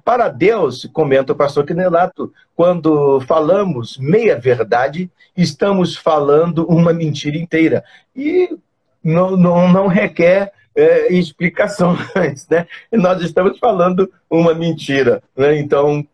[0.04, 7.84] Para Deus, comenta o pastor Quinelato, quando falamos meia verdade, estamos falando uma mentira inteira.
[8.14, 8.56] E
[9.02, 12.66] não, não, não requer é, explicações, né?
[12.92, 15.58] Nós estamos falando uma mentira, né?
[15.58, 16.06] Então,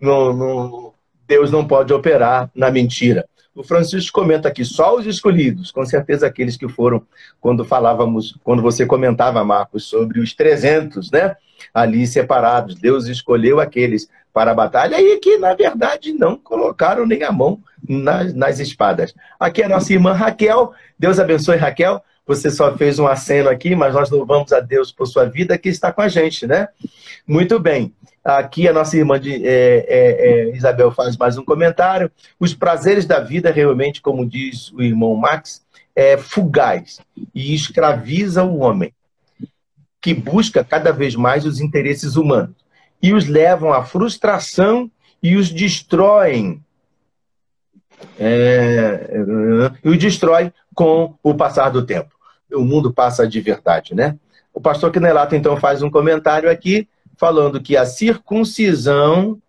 [0.00, 0.92] não, não,
[1.26, 3.26] Deus não pode operar na mentira.
[3.54, 7.02] O Francisco comenta aqui, só os escolhidos, com certeza aqueles que foram,
[7.40, 11.36] quando falávamos, quando você comentava, Marcos, sobre os 300, né?
[11.72, 17.22] Ali separados, Deus escolheu aqueles para a batalha e que, na verdade, não colocaram nem
[17.22, 19.14] a mão nas, nas espadas.
[19.38, 23.74] Aqui é a nossa irmã Raquel, Deus abençoe Raquel, você só fez um aceno aqui,
[23.74, 26.68] mas nós louvamos a Deus por sua vida que está com a gente, né?
[27.26, 27.92] Muito bem.
[28.22, 32.10] Aqui a nossa irmã de, é, é, é, Isabel faz mais um comentário.
[32.38, 35.64] Os prazeres da vida, realmente, como diz o irmão Max,
[35.96, 37.00] é fugaz
[37.34, 38.92] e escraviza o homem,
[40.00, 42.56] que busca cada vez mais os interesses humanos
[43.02, 44.90] e os levam à frustração
[45.22, 46.62] e os destroem.
[48.18, 49.10] É,
[49.84, 52.10] e os destrói com o passar do tempo.
[52.52, 54.16] O mundo passa de verdade, né?
[54.54, 59.40] O pastor Quinelato, então, faz um comentário aqui falando que a circuncisão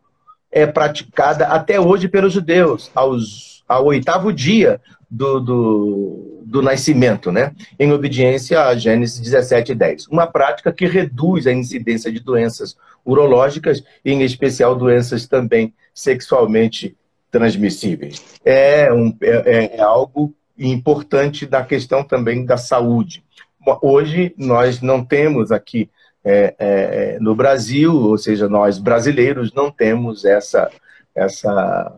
[0.51, 7.53] é praticada até hoje pelos judeus, aos, ao oitavo dia do, do, do nascimento, né?
[7.79, 10.07] em obediência a Gênesis 17 10.
[10.07, 12.75] Uma prática que reduz a incidência de doenças
[13.05, 16.97] urológicas, em especial doenças também sexualmente
[17.29, 18.23] transmissíveis.
[18.43, 23.23] É, um, é, é algo importante da questão também da saúde.
[23.81, 25.89] Hoje, nós não temos aqui
[26.25, 30.69] é, é, no Brasil, ou seja, nós brasileiros não temos essa,
[31.15, 31.95] essa,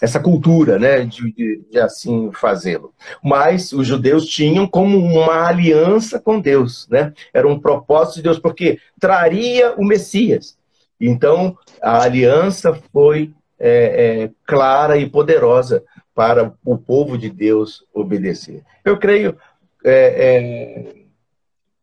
[0.00, 2.92] essa cultura né, de, de, de assim fazê-lo.
[3.22, 7.12] Mas os judeus tinham como uma aliança com Deus, né?
[7.32, 10.56] era um propósito de Deus, porque traria o Messias.
[11.00, 15.84] Então, a aliança foi é, é clara e poderosa
[16.14, 18.62] para o povo de Deus obedecer.
[18.84, 19.36] Eu creio,
[19.84, 20.94] é, é,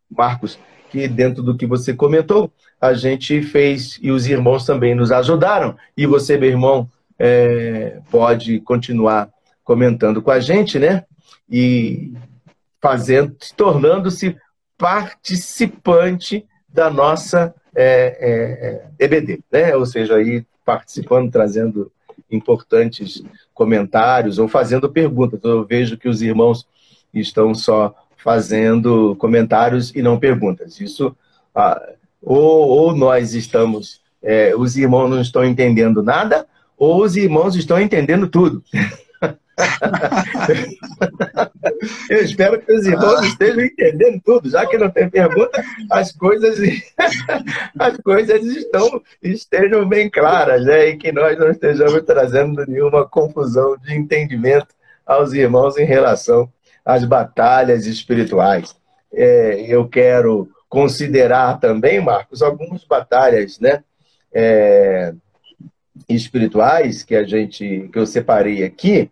[0.09, 2.51] Marcos, que dentro do que você comentou,
[2.81, 5.75] a gente fez e os irmãos também nos ajudaram.
[5.95, 6.89] E você, meu irmão,
[7.19, 9.29] é, pode continuar
[9.63, 11.03] comentando com a gente, né?
[11.49, 12.13] e
[12.81, 14.37] fazendo, tornando-se
[14.77, 19.75] participante da nossa é, é, EBD, né?
[19.75, 21.91] Ou seja, aí participando, trazendo
[22.29, 25.39] importantes comentários ou fazendo perguntas.
[25.43, 26.67] Eu vejo que os irmãos
[27.13, 30.79] estão só fazendo comentários e não perguntas.
[30.79, 31.15] Isso,
[31.55, 31.81] ah,
[32.21, 36.45] ou, ou, nós estamos, é, os irmãos não estão entendendo nada,
[36.79, 38.63] ou os irmãos estão entendendo tudo.
[42.09, 45.61] Eu espero que os irmãos estejam entendendo tudo, já que não tem pergunta,
[45.91, 46.57] as coisas,
[47.77, 50.87] as coisas estão, estejam bem claras, né?
[50.87, 54.73] E que nós não estejamos trazendo nenhuma confusão de entendimento
[55.05, 56.49] aos irmãos em relação
[56.85, 58.73] às batalhas espirituais.
[59.13, 63.83] É, eu quero considerar também, Marcos, algumas batalhas, né?
[64.31, 65.13] É,
[66.07, 69.09] espirituais que a gente que eu separei aqui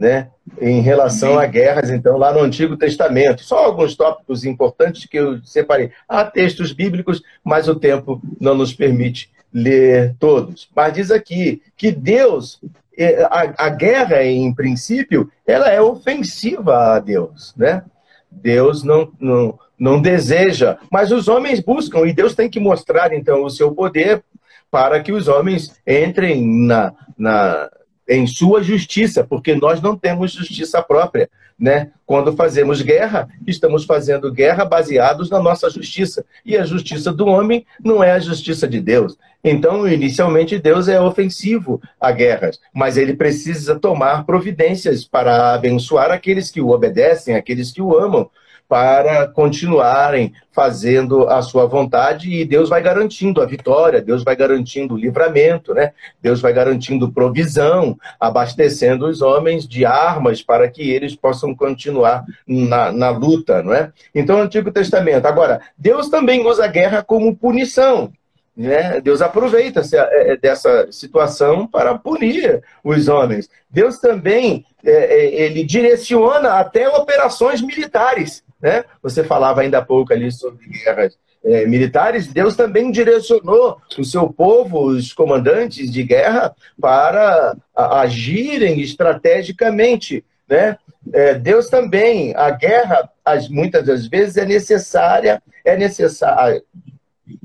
[0.00, 0.28] né,
[0.58, 3.44] em relação a guerras, então, lá no Antigo Testamento.
[3.44, 5.90] Só alguns tópicos importantes que eu separei.
[6.08, 10.70] Há textos bíblicos, mas o tempo não nos permite ler todos.
[10.74, 12.58] Mas diz aqui que Deus,
[12.96, 17.84] é, a, a guerra, em princípio, ela é ofensiva a Deus, né?
[18.30, 23.44] Deus não, não, não deseja, mas os homens buscam, e Deus tem que mostrar, então,
[23.44, 24.22] o seu poder
[24.70, 27.68] para que os homens entrem na, na,
[28.08, 31.28] em sua justiça, porque nós não temos justiça própria.
[31.58, 31.90] Né?
[32.06, 36.24] Quando fazemos guerra, estamos fazendo guerra baseados na nossa justiça.
[36.44, 39.18] E a justiça do homem não é a justiça de Deus.
[39.44, 46.50] Então, inicialmente, Deus é ofensivo a guerras, mas ele precisa tomar providências para abençoar aqueles
[46.50, 48.30] que o obedecem, aqueles que o amam
[48.70, 54.94] para continuarem fazendo a sua vontade e Deus vai garantindo a vitória, Deus vai garantindo
[54.94, 55.90] o livramento, né?
[56.22, 62.92] Deus vai garantindo provisão, abastecendo os homens de armas para que eles possam continuar na,
[62.92, 63.90] na luta, não é?
[64.14, 65.26] Então, Antigo Testamento.
[65.26, 68.12] Agora, Deus também usa a guerra como punição.
[68.56, 69.00] Né?
[69.00, 73.48] Deus aproveita é, é, dessa situação para punir os homens.
[73.68, 78.44] Deus também é, ele direciona até operações militares.
[78.62, 78.84] Né?
[79.02, 82.26] Você falava ainda há pouco ali sobre guerras é, militares.
[82.26, 90.24] Deus também direcionou o seu povo, os comandantes de guerra, para agirem estrategicamente.
[90.48, 90.76] Né?
[91.12, 96.62] É, Deus também, a guerra, as, muitas das vezes, é necessária, é necessária,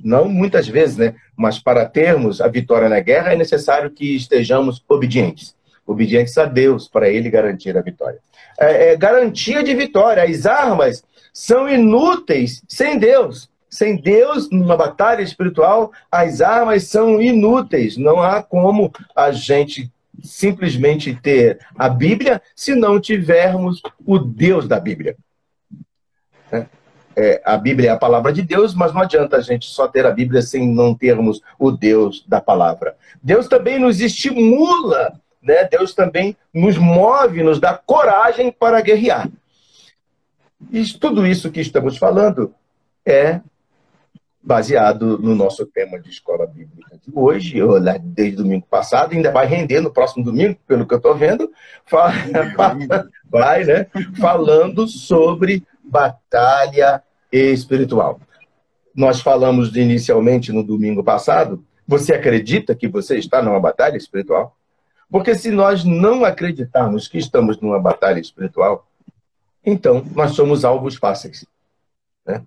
[0.03, 1.15] não muitas vezes, né?
[1.37, 5.55] mas para termos a vitória na guerra, é necessário que estejamos obedientes
[5.85, 8.19] obedientes a Deus, para Ele garantir a vitória
[8.59, 10.23] é, é, garantia de vitória.
[10.23, 13.49] As armas são inúteis sem Deus.
[13.69, 17.97] Sem Deus, numa batalha espiritual, as armas são inúteis.
[17.97, 19.91] Não há como a gente
[20.23, 25.17] simplesmente ter a Bíblia se não tivermos o Deus da Bíblia.
[26.49, 26.65] É,
[27.17, 30.05] é a Bíblia é a palavra de Deus, mas não adianta a gente só ter
[30.05, 32.95] a Bíblia sem não termos o Deus da palavra.
[33.21, 39.29] Deus também nos estimula né, Deus também nos move, nos dá coragem para guerrear.
[40.71, 42.53] E tudo isso que estamos falando
[43.05, 43.39] é
[44.41, 47.57] baseado no nosso tema de escola bíblica de hoje,
[48.03, 51.51] desde domingo passado, ainda vai render no próximo domingo, pelo que eu estou vendo,
[53.29, 53.87] vai, né?
[54.19, 58.19] Falando sobre batalha espiritual.
[58.95, 61.63] Nós falamos inicialmente no domingo passado.
[61.87, 64.55] Você acredita que você está numa batalha espiritual?
[65.09, 68.87] Porque se nós não acreditarmos que estamos numa batalha espiritual,
[69.65, 71.45] então nós somos alvos fáceis.
[72.25, 72.43] Né?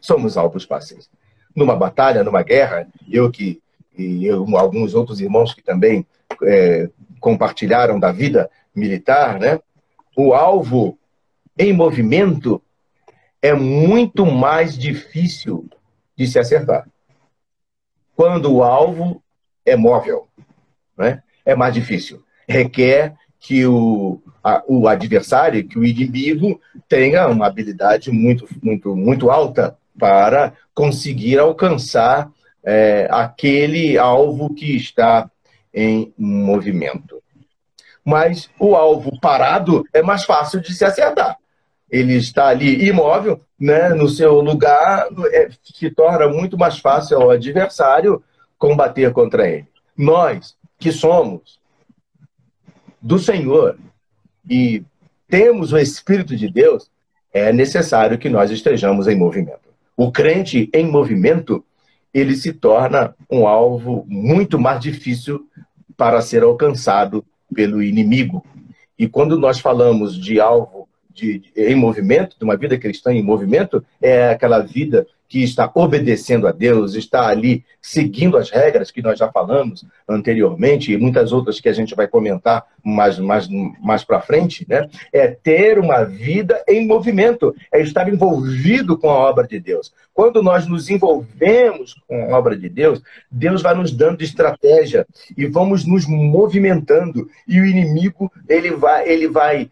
[0.00, 1.08] Somos alvos fáceis.
[1.54, 3.62] Numa batalha, numa guerra, eu que
[3.96, 6.06] e eu, alguns outros irmãos que também
[6.44, 6.88] é,
[7.20, 9.60] compartilharam da vida militar, né?
[10.16, 10.98] o alvo
[11.58, 12.62] em movimento
[13.40, 15.68] é muito mais difícil
[16.16, 16.88] de se acertar.
[18.16, 19.22] Quando o alvo
[19.64, 20.28] é móvel.
[20.96, 21.22] Né?
[21.44, 22.22] É mais difícil.
[22.48, 29.30] Requer que o, a, o adversário, que o inimigo, tenha uma habilidade muito, muito, muito
[29.30, 32.30] alta para conseguir alcançar
[32.64, 35.28] é, aquele alvo que está
[35.74, 37.20] em movimento.
[38.04, 41.36] Mas o alvo parado é mais fácil de se acertar.
[41.90, 47.30] Ele está ali imóvel, né, no seu lugar, é, se torna muito mais fácil ao
[47.30, 48.22] adversário
[48.58, 49.68] combater contra ele.
[49.96, 51.60] Nós, que somos
[53.00, 53.78] do Senhor
[54.50, 54.82] e
[55.28, 56.90] temos o Espírito de Deus,
[57.32, 59.70] é necessário que nós estejamos em movimento.
[59.96, 61.64] O crente em movimento,
[62.12, 65.46] ele se torna um alvo muito mais difícil
[65.96, 67.24] para ser alcançado
[67.54, 68.44] pelo inimigo.
[68.98, 73.22] E quando nós falamos de alvo de, de, em movimento, de uma vida cristã em
[73.22, 79.00] movimento, é aquela vida que está obedecendo a Deus, está ali seguindo as regras que
[79.00, 83.48] nós já falamos anteriormente e muitas outras que a gente vai comentar mais, mais,
[83.80, 84.90] mais para frente, né?
[85.10, 89.90] é ter uma vida em movimento, é estar envolvido com a obra de Deus.
[90.12, 95.46] Quando nós nos envolvemos com a obra de Deus, Deus vai nos dando estratégia e
[95.46, 99.70] vamos nos movimentando e o inimigo ele vai, ele vai,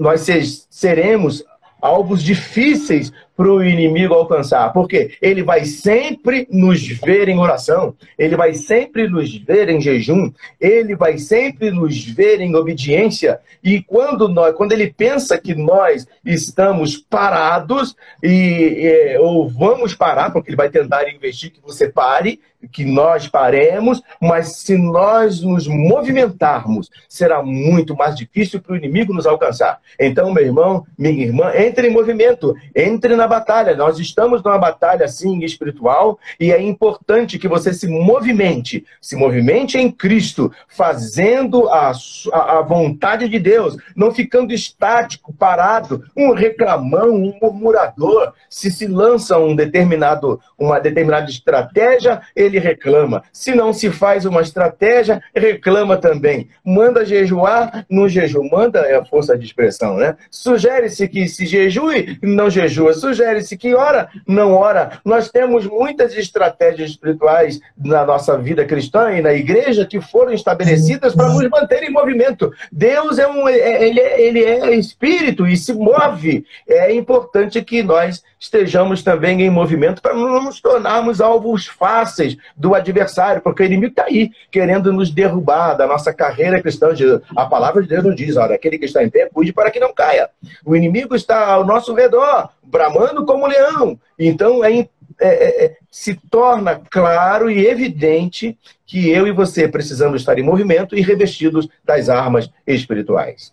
[0.00, 0.26] nós
[0.70, 1.44] seremos
[1.82, 4.72] alvos difíceis para o inimigo alcançar.
[4.72, 10.32] Porque ele vai sempre nos ver em oração, ele vai sempre nos ver em jejum,
[10.60, 13.40] ele vai sempre nos ver em obediência.
[13.62, 20.50] E quando, nós, quando ele pensa que nós estamos parados, e, ou vamos parar, porque
[20.50, 22.40] ele vai tentar investir que você pare,
[22.72, 29.12] que nós paremos, mas se nós nos movimentarmos, será muito mais difícil para o inimigo
[29.12, 29.80] nos alcançar.
[29.98, 33.76] Então, meu irmão, minha irmã, entre em movimento, entre na batalha.
[33.76, 39.78] Nós estamos numa batalha, sim, espiritual, e é importante que você se movimente, se movimente
[39.78, 41.92] em Cristo, fazendo a,
[42.32, 48.32] a, vontade de Deus, não ficando estático, parado, um reclamão, um murmurador.
[48.48, 53.22] Se se lança um determinado, uma determinada estratégia, ele reclama.
[53.32, 56.48] Se não se faz uma estratégia, reclama também.
[56.64, 58.48] Manda jejuar, no jejum.
[58.50, 60.16] Manda é a força de expressão, né?
[60.30, 62.94] Sugere-se que se jejue, não jejua.
[63.16, 65.00] Sugere-se que ora, não ora.
[65.04, 71.14] Nós temos muitas estratégias espirituais na nossa vida cristã e na igreja que foram estabelecidas
[71.14, 72.52] para nos manter em movimento.
[72.70, 76.44] Deus é um, é, ele, é, ele é espírito e se move.
[76.68, 82.74] É importante que nós estejamos também em movimento para não nos tornarmos alvos fáceis do
[82.74, 86.86] adversário, porque o inimigo está aí, querendo nos derrubar da nossa carreira cristã.
[87.34, 89.80] A palavra de Deus nos diz: olha, aquele que está em pé, cuide para que
[89.80, 90.28] não caia.
[90.64, 93.98] O inimigo está ao nosso redor, bramando como leão.
[94.18, 94.88] Então, é, é,
[95.20, 100.96] é, é, se torna claro e evidente que eu e você precisamos estar em movimento
[100.96, 103.52] e revestidos das armas espirituais.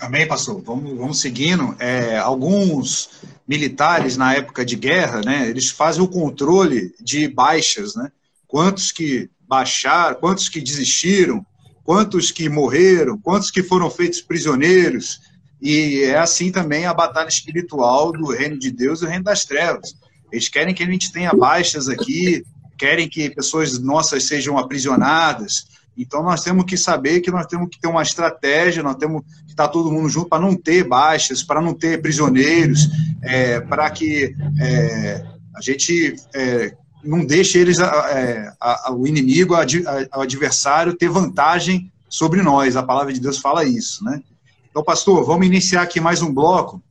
[0.00, 0.60] Amém, pastor.
[0.62, 1.76] Vamos, vamos seguindo.
[1.78, 8.10] É, alguns militares na época de guerra, né, eles fazem o controle de baixas, né?
[8.48, 11.46] Quantos que baixaram, quantos que desistiram,
[11.84, 15.20] quantos que morreram, quantos que foram feitos prisioneiros.
[15.62, 19.44] E é assim também a batalha espiritual do reino de Deus e do reino das
[19.44, 19.94] trevas.
[20.32, 22.44] Eles querem que a gente tenha baixas aqui,
[22.76, 27.78] querem que pessoas nossas sejam aprisionadas, então nós temos que saber que nós temos que
[27.78, 31.60] ter uma estratégia, nós temos que estar todo mundo junto para não ter baixas, para
[31.60, 32.88] não ter prisioneiros,
[33.22, 39.54] é, para que é, a gente é, não deixe eles, é, a, a, o inimigo,
[39.54, 39.62] a,
[40.10, 42.74] a, o adversário, ter vantagem sobre nós.
[42.74, 44.22] A palavra de Deus fala isso, né?
[44.72, 46.82] Então, pastor, vamos iniciar aqui mais um bloco,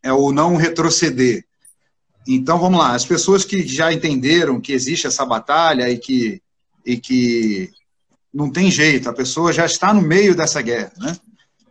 [0.00, 1.44] é o não retroceder.
[2.24, 2.94] Então, vamos lá.
[2.94, 6.40] As pessoas que já entenderam que existe essa batalha e que,
[6.84, 7.68] e que
[8.32, 11.16] não tem jeito, a pessoa já está no meio dessa guerra, né?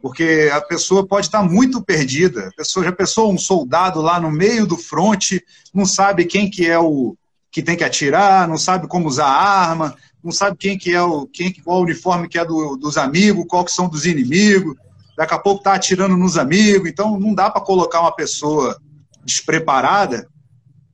[0.02, 2.50] Porque a pessoa pode estar muito perdida.
[2.50, 5.42] A pessoa já pensou um soldado lá no meio do fronte,
[5.74, 7.16] não sabe quem que é o
[7.50, 11.02] que tem que atirar, não sabe como usar a arma, não sabe quem que é
[11.02, 14.76] o quem qual o uniforme que é do, dos amigos, qual que são dos inimigos.
[15.18, 18.80] Daqui a pouco está atirando nos amigos, então não dá para colocar uma pessoa
[19.24, 20.28] despreparada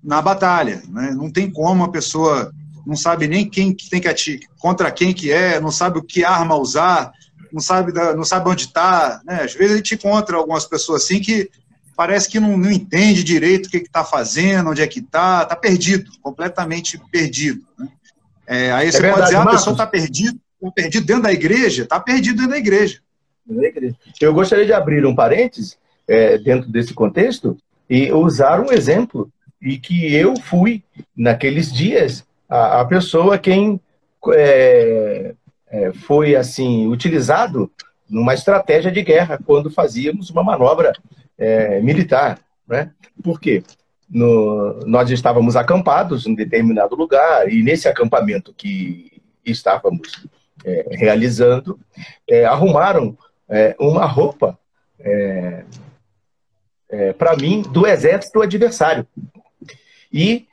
[0.03, 1.11] na batalha, né?
[1.11, 2.51] Não tem como a pessoa
[2.85, 6.03] não sabe nem quem que tem que atirar, contra quem que é, não sabe o
[6.03, 7.11] que arma usar,
[7.51, 9.21] não sabe, não sabe onde está.
[9.25, 9.43] Né?
[9.43, 11.49] Às vezes a gente encontra algumas pessoas assim que
[11.95, 15.55] parece que não, não entende direito o que está fazendo, onde é que está, está
[15.55, 17.63] perdido, completamente perdido.
[17.77, 17.87] Né?
[18.47, 21.23] É, aí é você verdade, pode dizer, ah, a pessoa está perdido, tá perdido dentro
[21.23, 22.99] da igreja, está perdido dentro da igreja.
[24.19, 25.77] Eu gostaria de abrir um parênteses
[26.07, 27.57] é, dentro desse contexto
[27.89, 29.31] e usar um exemplo
[29.61, 30.83] e que eu fui
[31.15, 33.79] naqueles dias a, a pessoa quem
[34.33, 35.33] é,
[35.69, 37.71] é, foi assim utilizado
[38.09, 40.91] numa estratégia de guerra quando fazíamos uma manobra
[41.37, 42.39] é, militar.
[42.67, 42.91] Né?
[43.23, 43.63] Por quê?
[44.09, 50.27] No, nós estávamos acampados em determinado lugar e nesse acampamento que estávamos
[50.65, 51.79] é, realizando,
[52.29, 53.17] é, arrumaram
[53.51, 54.57] é, uma roupa
[54.99, 55.63] é,
[57.17, 59.05] para mim do exército adversário.
[60.11, 60.47] E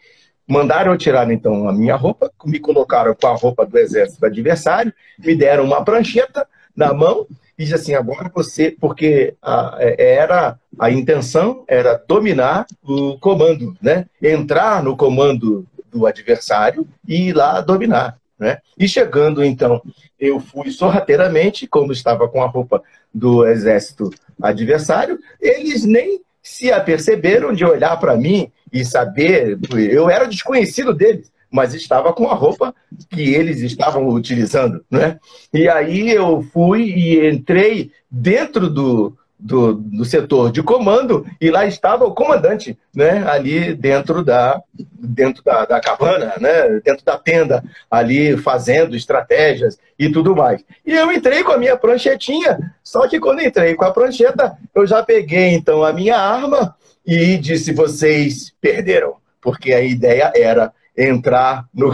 [0.48, 4.94] Mandaram eu tirar, então, a minha roupa, me colocaram com a roupa do exército adversário,
[5.18, 7.26] me deram uma prancheta na mão
[7.58, 8.70] e disse assim, agora você...
[8.80, 14.06] Porque a, é, era a intenção era dominar o comando, né?
[14.22, 18.16] Entrar no comando do adversário e ir lá dominar.
[18.38, 18.58] Né?
[18.78, 19.82] E chegando, então,
[20.18, 22.82] eu fui sorrateiramente, como estava com a roupa
[23.12, 24.10] do exército
[24.40, 29.58] adversário, eles nem se aperceberam de olhar para mim e saber,
[29.90, 32.74] eu era desconhecido deles, mas estava com a roupa
[33.10, 35.18] que eles estavam utilizando, né?
[35.52, 41.64] E aí eu fui e entrei dentro do, do, do, setor de comando e lá
[41.64, 47.62] estava o comandante, né, ali dentro da dentro da, da cabana, né, dentro da tenda,
[47.88, 50.64] ali fazendo estratégias e tudo mais.
[50.84, 54.86] E eu entrei com a minha pranchetinha, só que quando entrei com a prancheta, eu
[54.86, 56.74] já peguei então a minha arma
[57.06, 61.92] e disse: vocês perderam, porque a ideia era entrar no,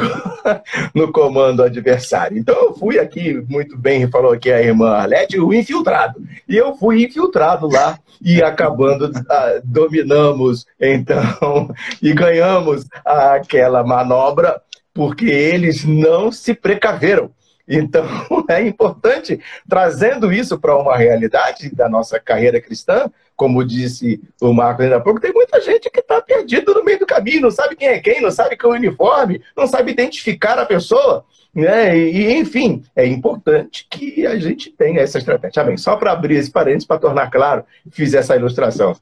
[0.94, 2.38] no comando adversário.
[2.38, 6.22] Então eu fui aqui, muito bem, falou aqui a irmã Arlete, o infiltrado.
[6.48, 14.60] E eu fui infiltrado lá e acabando, ah, dominamos então e ganhamos aquela manobra
[14.94, 17.30] porque eles não se precaveram.
[17.68, 18.04] Então,
[18.48, 24.82] é importante, trazendo isso para uma realidade da nossa carreira cristã, como disse o Marco
[24.82, 27.76] ainda há pouco, tem muita gente que está perdido no meio do caminho, não sabe
[27.76, 31.24] quem é quem, não sabe que é o uniforme, não sabe identificar a pessoa.
[31.54, 31.96] Né?
[31.96, 35.62] E, enfim, é importante que a gente tenha essa estratégia.
[35.62, 35.76] Amém.
[35.76, 38.96] Só para abrir esse parênteses, para tornar claro, fiz essa ilustração.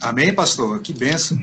[0.00, 0.80] Amém, pastor?
[0.80, 1.38] Que benção.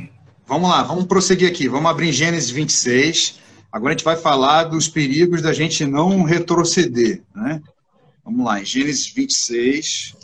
[0.45, 1.67] Vamos lá, vamos prosseguir aqui.
[1.67, 3.39] Vamos abrir em Gênesis 26.
[3.71, 7.21] Agora a gente vai falar dos perigos da gente não retroceder.
[7.35, 7.61] Né?
[8.23, 10.15] Vamos lá, em Gênesis 26.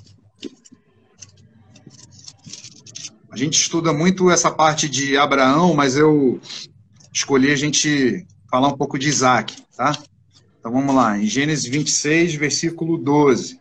[3.33, 6.39] A gente estuda muito essa parte de Abraão, mas eu
[7.11, 9.91] escolhi a gente falar um pouco de Isaac, tá?
[10.59, 13.59] Então vamos lá, em Gênesis 26, versículo 12.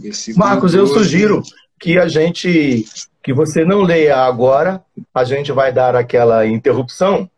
[0.00, 0.76] Versículo Marcos, 12.
[0.76, 1.42] eu sugiro
[1.80, 2.86] que a gente,
[3.20, 4.80] que você não leia agora,
[5.12, 7.28] a gente vai dar aquela interrupção.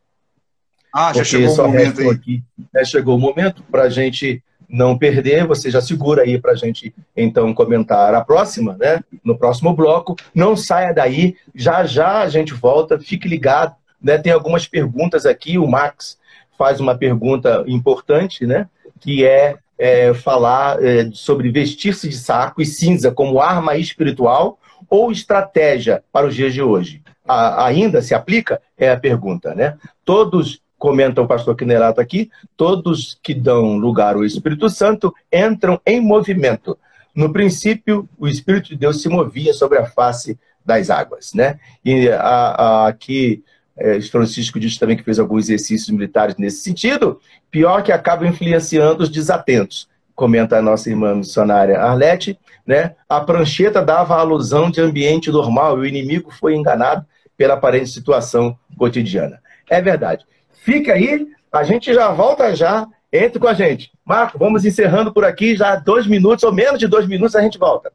[0.94, 2.10] Ah, já chegou o momento aí.
[2.10, 2.44] Aqui,
[2.74, 6.56] né, chegou o momento para a gente não perder, você já segura aí para a
[6.56, 9.00] gente então comentar a próxima, né?
[9.24, 10.16] No próximo bloco.
[10.34, 13.74] Não saia daí, já já a gente volta, fique ligado.
[14.02, 14.18] Né?
[14.18, 16.18] Tem algumas perguntas aqui, o Max
[16.58, 18.68] faz uma pergunta importante, né?
[19.00, 24.58] Que é, é falar é, sobre vestir-se de saco e cinza como arma espiritual
[24.88, 27.02] ou estratégia para os dias de hoje.
[27.26, 28.60] A, ainda se aplica?
[28.76, 29.76] É a pergunta, né?
[30.04, 36.00] Todos comenta o pastor Quinerato aqui, todos que dão lugar ao Espírito Santo entram em
[36.00, 36.78] movimento.
[37.14, 41.58] No princípio, o Espírito de Deus se movia sobre a face das águas, né?
[41.84, 43.42] E a, a, aqui,
[43.76, 47.20] é, Francisco diz também que fez alguns exercícios militares nesse sentido,
[47.50, 52.96] pior que acaba influenciando os desatentos, comenta a nossa irmã missionária Arlete, né?
[53.08, 57.06] A prancheta dava a alusão de ambiente normal e o inimigo foi enganado
[57.36, 59.40] pela aparente situação cotidiana.
[59.70, 60.24] É verdade.
[60.66, 62.88] Fique aí, a gente já volta já.
[63.12, 63.92] Entre com a gente.
[64.04, 67.56] Marco, vamos encerrando por aqui, já dois minutos ou menos de dois minutos a gente
[67.56, 67.92] volta.